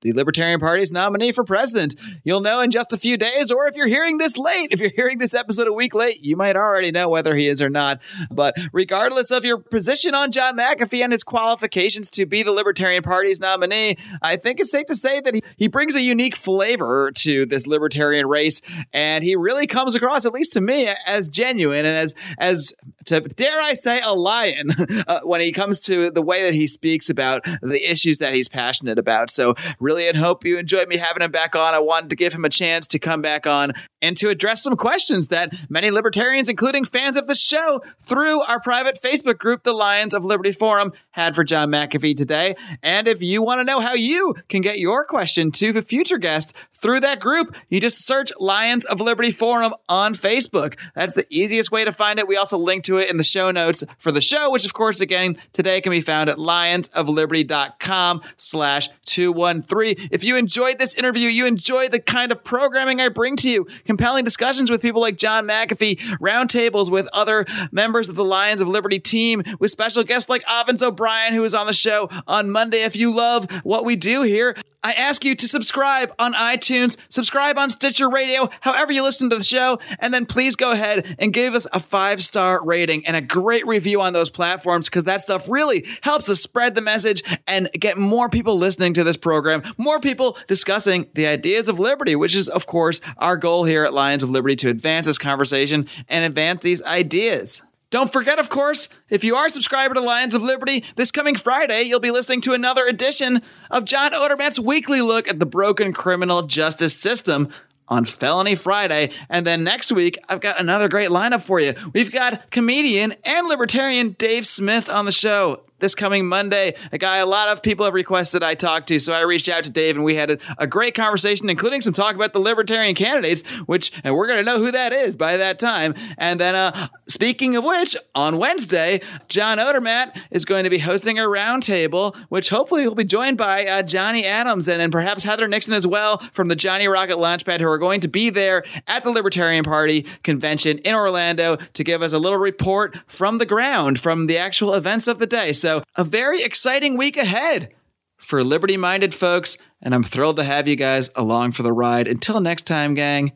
the 0.00 0.12
Libertarian 0.12 0.60
Party's 0.60 0.92
nominee 0.92 1.32
for 1.32 1.44
president. 1.44 1.94
You'll 2.24 2.40
know 2.40 2.60
in 2.60 2.70
just 2.70 2.92
a 2.92 2.96
few 2.96 3.16
days, 3.16 3.50
or 3.50 3.66
if 3.66 3.74
you're 3.74 3.88
hearing 3.88 4.18
this 4.18 4.36
late, 4.36 4.68
if 4.70 4.80
you're 4.80 4.92
hearing 4.94 5.18
this 5.18 5.34
episode 5.34 5.66
a 5.66 5.72
week 5.72 5.94
late, 5.94 6.18
you 6.22 6.36
might 6.36 6.56
already 6.56 6.90
know 6.90 7.08
whether 7.08 7.34
he 7.34 7.48
is 7.48 7.60
or 7.60 7.68
not. 7.68 8.00
But 8.30 8.54
regardless 8.72 9.30
of 9.30 9.44
your 9.44 9.58
position 9.58 10.14
on 10.14 10.30
John 10.30 10.56
McAfee 10.56 11.02
and 11.02 11.12
his 11.12 11.24
qualifications 11.24 12.10
to 12.10 12.26
be 12.26 12.42
the 12.42 12.52
Libertarian 12.52 13.02
Party's 13.02 13.40
nominee, 13.40 13.96
I 14.22 14.36
think 14.36 14.60
it's 14.60 14.70
safe 14.70 14.86
to 14.86 14.94
say 14.94 15.20
that 15.20 15.34
he, 15.34 15.42
he 15.56 15.68
brings 15.68 15.94
a 15.94 16.02
unique 16.02 16.36
flavor 16.36 17.10
to 17.16 17.46
this 17.46 17.66
libertarian 17.66 18.26
race, 18.26 18.62
and 18.92 19.24
he 19.24 19.36
really 19.36 19.66
comes 19.66 19.94
across, 19.94 20.26
at 20.26 20.32
least 20.32 20.52
to 20.52 20.60
me, 20.60 20.88
as 21.06 21.28
genuine 21.28 21.84
and 21.84 21.96
as 21.96 22.14
as 22.38 22.72
to 23.08 23.20
dare 23.20 23.60
I 23.60 23.74
say 23.74 24.00
a 24.00 24.14
lion 24.14 24.70
uh, 25.06 25.20
when 25.24 25.40
he 25.40 25.52
comes 25.52 25.80
to 25.82 26.10
the 26.10 26.22
way 26.22 26.42
that 26.44 26.54
he 26.54 26.66
speaks 26.66 27.10
about 27.10 27.44
the 27.62 27.90
issues 27.90 28.18
that 28.18 28.34
he's 28.34 28.48
passionate 28.48 28.98
about. 28.98 29.30
So 29.30 29.54
really 29.80 30.08
and 30.08 30.16
hope 30.16 30.44
you 30.44 30.58
enjoyed 30.58 30.88
me 30.88 30.96
having 30.96 31.22
him 31.22 31.30
back 31.30 31.56
on. 31.56 31.74
I 31.74 31.78
wanted 31.78 32.10
to 32.10 32.16
give 32.16 32.32
him 32.32 32.44
a 32.44 32.48
chance 32.48 32.86
to 32.88 32.98
come 32.98 33.22
back 33.22 33.46
on 33.46 33.72
and 34.00 34.16
to 34.18 34.28
address 34.28 34.62
some 34.62 34.76
questions 34.76 35.28
that 35.28 35.54
many 35.68 35.90
libertarians, 35.90 36.48
including 36.48 36.84
fans 36.84 37.16
of 37.16 37.26
the 37.26 37.34
show, 37.34 37.82
through 38.00 38.42
our 38.42 38.60
private 38.60 38.98
Facebook 39.02 39.38
group, 39.38 39.62
the 39.62 39.72
Lions 39.72 40.14
of 40.14 40.24
Liberty 40.24 40.52
Forum, 40.52 40.92
had 41.10 41.34
for 41.34 41.44
John 41.44 41.70
McAfee 41.70 42.16
today. 42.16 42.54
And 42.82 43.08
if 43.08 43.22
you 43.22 43.42
want 43.42 43.60
to 43.60 43.64
know 43.64 43.80
how 43.80 43.94
you 43.94 44.34
can 44.48 44.62
get 44.62 44.78
your 44.78 45.04
question 45.04 45.50
to 45.52 45.72
the 45.72 45.82
future 45.82 46.18
guest 46.18 46.54
through 46.80 47.00
that 47.00 47.20
group, 47.20 47.56
you 47.68 47.80
just 47.80 48.06
search 48.06 48.32
Lions 48.38 48.84
of 48.84 49.00
Liberty 49.00 49.30
Forum 49.30 49.74
on 49.88 50.14
Facebook. 50.14 50.78
That's 50.94 51.14
the 51.14 51.26
easiest 51.30 51.72
way 51.72 51.84
to 51.84 51.92
find 51.92 52.18
it. 52.18 52.28
We 52.28 52.36
also 52.36 52.58
link 52.58 52.84
to 52.84 52.98
it 52.98 53.10
in 53.10 53.16
the 53.16 53.24
show 53.24 53.50
notes 53.50 53.84
for 53.98 54.12
the 54.12 54.20
show, 54.20 54.50
which 54.50 54.64
of 54.64 54.74
course, 54.74 55.00
again, 55.00 55.36
today 55.52 55.80
can 55.80 55.90
be 55.90 56.00
found 56.00 56.30
at 56.30 56.38
lionsofliberty.com 56.38 58.22
slash 58.36 58.88
213. 59.06 60.08
If 60.10 60.24
you 60.24 60.36
enjoyed 60.36 60.78
this 60.78 60.94
interview, 60.94 61.28
you 61.28 61.46
enjoy 61.46 61.88
the 61.88 62.00
kind 62.00 62.32
of 62.32 62.44
programming 62.44 63.00
I 63.00 63.08
bring 63.08 63.36
to 63.36 63.50
you, 63.50 63.66
compelling 63.84 64.24
discussions 64.24 64.70
with 64.70 64.82
people 64.82 65.00
like 65.00 65.16
John 65.16 65.46
McAfee, 65.46 65.98
roundtables 66.18 66.90
with 66.90 67.08
other 67.12 67.44
members 67.72 68.08
of 68.08 68.14
the 68.14 68.24
Lions 68.24 68.60
of 68.60 68.68
Liberty 68.68 68.98
team, 68.98 69.42
with 69.58 69.70
special 69.70 70.04
guests 70.04 70.28
like 70.28 70.44
Avens 70.44 70.82
O'Brien, 70.82 71.34
who 71.34 71.44
is 71.44 71.54
on 71.54 71.66
the 71.66 71.72
show 71.72 72.08
on 72.26 72.50
Monday. 72.50 72.82
If 72.82 72.96
you 72.96 73.12
love 73.12 73.50
what 73.64 73.84
we 73.84 73.96
do 73.96 74.22
here, 74.22 74.54
I 74.82 74.92
ask 74.92 75.24
you 75.24 75.34
to 75.34 75.48
subscribe 75.48 76.14
on 76.18 76.34
iTunes, 76.34 76.96
subscribe 77.08 77.58
on 77.58 77.70
Stitcher 77.70 78.08
Radio, 78.08 78.48
however 78.60 78.92
you 78.92 79.02
listen 79.02 79.28
to 79.30 79.36
the 79.36 79.42
show, 79.42 79.80
and 79.98 80.14
then 80.14 80.24
please 80.24 80.54
go 80.54 80.70
ahead 80.70 81.16
and 81.18 81.32
give 81.32 81.54
us 81.54 81.66
a 81.72 81.80
five 81.80 82.22
star 82.22 82.64
rating 82.64 83.04
and 83.04 83.16
a 83.16 83.20
great 83.20 83.66
review 83.66 84.00
on 84.00 84.12
those 84.12 84.30
platforms 84.30 84.88
because 84.88 85.04
that 85.04 85.20
stuff 85.20 85.48
really 85.48 85.84
helps 86.02 86.28
us 86.28 86.40
spread 86.40 86.76
the 86.76 86.80
message 86.80 87.22
and 87.46 87.68
get 87.72 87.98
more 87.98 88.28
people 88.28 88.56
listening 88.56 88.94
to 88.94 89.02
this 89.02 89.16
program, 89.16 89.62
more 89.76 89.98
people 89.98 90.38
discussing 90.46 91.06
the 91.14 91.26
ideas 91.26 91.68
of 91.68 91.80
liberty, 91.80 92.14
which 92.14 92.36
is, 92.36 92.48
of 92.48 92.66
course, 92.66 93.00
our 93.16 93.36
goal 93.36 93.64
here 93.64 93.84
at 93.84 93.92
Lions 93.92 94.22
of 94.22 94.30
Liberty 94.30 94.54
to 94.56 94.68
advance 94.68 95.06
this 95.06 95.18
conversation 95.18 95.88
and 96.08 96.24
advance 96.24 96.62
these 96.62 96.82
ideas. 96.84 97.62
Don't 97.90 98.12
forget, 98.12 98.38
of 98.38 98.50
course, 98.50 98.90
if 99.08 99.24
you 99.24 99.34
are 99.34 99.46
a 99.46 99.50
subscriber 99.50 99.94
to 99.94 100.00
Lions 100.00 100.34
of 100.34 100.42
Liberty, 100.42 100.84
this 100.96 101.10
coming 101.10 101.36
Friday, 101.36 101.84
you'll 101.84 102.00
be 102.00 102.10
listening 102.10 102.42
to 102.42 102.52
another 102.52 102.84
edition 102.84 103.40
of 103.70 103.86
John 103.86 104.12
Odermatt's 104.12 104.60
weekly 104.60 105.00
look 105.00 105.26
at 105.26 105.38
the 105.38 105.46
broken 105.46 105.94
criminal 105.94 106.42
justice 106.42 106.94
system 106.94 107.48
on 107.88 108.04
Felony 108.04 108.54
Friday. 108.54 109.10
And 109.30 109.46
then 109.46 109.64
next 109.64 109.90
week, 109.90 110.18
I've 110.28 110.42
got 110.42 110.60
another 110.60 110.88
great 110.88 111.08
lineup 111.08 111.40
for 111.40 111.60
you. 111.60 111.72
We've 111.94 112.12
got 112.12 112.50
comedian 112.50 113.14
and 113.24 113.48
libertarian 113.48 114.10
Dave 114.18 114.46
Smith 114.46 114.90
on 114.90 115.06
the 115.06 115.12
show. 115.12 115.62
This 115.78 115.94
coming 115.94 116.26
Monday, 116.26 116.74
a 116.92 116.98
guy 116.98 117.18
a 117.18 117.26
lot 117.26 117.48
of 117.48 117.62
people 117.62 117.84
have 117.84 117.94
requested 117.94 118.42
I 118.42 118.54
talk 118.54 118.86
to. 118.86 118.98
So 118.98 119.12
I 119.12 119.20
reached 119.20 119.48
out 119.48 119.64
to 119.64 119.70
Dave 119.70 119.96
and 119.96 120.04
we 120.04 120.16
had 120.16 120.30
a, 120.32 120.38
a 120.58 120.66
great 120.66 120.94
conversation, 120.94 121.48
including 121.48 121.80
some 121.80 121.92
talk 121.92 122.14
about 122.14 122.32
the 122.32 122.40
libertarian 122.40 122.94
candidates, 122.94 123.46
which, 123.66 123.92
and 124.04 124.14
we're 124.14 124.26
going 124.26 124.38
to 124.38 124.44
know 124.44 124.58
who 124.58 124.70
that 124.72 124.92
is 124.92 125.16
by 125.16 125.36
that 125.36 125.58
time. 125.58 125.94
And 126.16 126.40
then, 126.40 126.54
uh, 126.54 126.88
speaking 127.06 127.56
of 127.56 127.64
which, 127.64 127.96
on 128.14 128.38
Wednesday, 128.38 129.00
John 129.28 129.58
Odermatt 129.58 130.20
is 130.30 130.44
going 130.44 130.64
to 130.64 130.70
be 130.70 130.78
hosting 130.78 131.18
a 131.18 131.22
roundtable, 131.22 132.16
which 132.28 132.48
hopefully 132.50 132.86
will 132.86 132.94
be 132.94 133.04
joined 133.04 133.38
by 133.38 133.66
uh, 133.66 133.82
Johnny 133.82 134.24
Adams 134.24 134.68
and, 134.68 134.82
and 134.82 134.92
perhaps 134.92 135.24
Heather 135.24 135.48
Nixon 135.48 135.74
as 135.74 135.86
well 135.86 136.18
from 136.32 136.48
the 136.48 136.56
Johnny 136.56 136.88
Rocket 136.88 137.16
Launchpad, 137.16 137.60
who 137.60 137.68
are 137.68 137.78
going 137.78 138.00
to 138.00 138.08
be 138.08 138.30
there 138.30 138.64
at 138.86 139.04
the 139.04 139.10
Libertarian 139.10 139.64
Party 139.64 140.02
convention 140.22 140.78
in 140.78 140.94
Orlando 140.94 141.56
to 141.56 141.84
give 141.84 142.02
us 142.02 142.12
a 142.12 142.18
little 142.18 142.38
report 142.38 142.98
from 143.06 143.38
the 143.38 143.46
ground, 143.46 144.00
from 144.00 144.26
the 144.26 144.38
actual 144.38 144.74
events 144.74 145.06
of 145.06 145.18
the 145.18 145.26
day. 145.26 145.52
So, 145.68 145.82
a 145.96 146.04
very 146.04 146.42
exciting 146.42 146.96
week 146.96 147.18
ahead 147.18 147.74
for 148.16 148.42
liberty 148.42 148.78
minded 148.78 149.14
folks, 149.14 149.58
and 149.82 149.94
I'm 149.94 150.02
thrilled 150.02 150.36
to 150.36 150.44
have 150.44 150.66
you 150.66 150.76
guys 150.76 151.10
along 151.14 151.52
for 151.52 151.62
the 151.62 151.74
ride. 151.74 152.08
Until 152.08 152.40
next 152.40 152.66
time, 152.66 152.94
gang, 152.94 153.32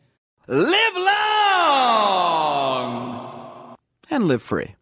live 0.46 0.96
long 0.96 1.06
and 4.08 4.28
live 4.28 4.40
free. 4.40 4.76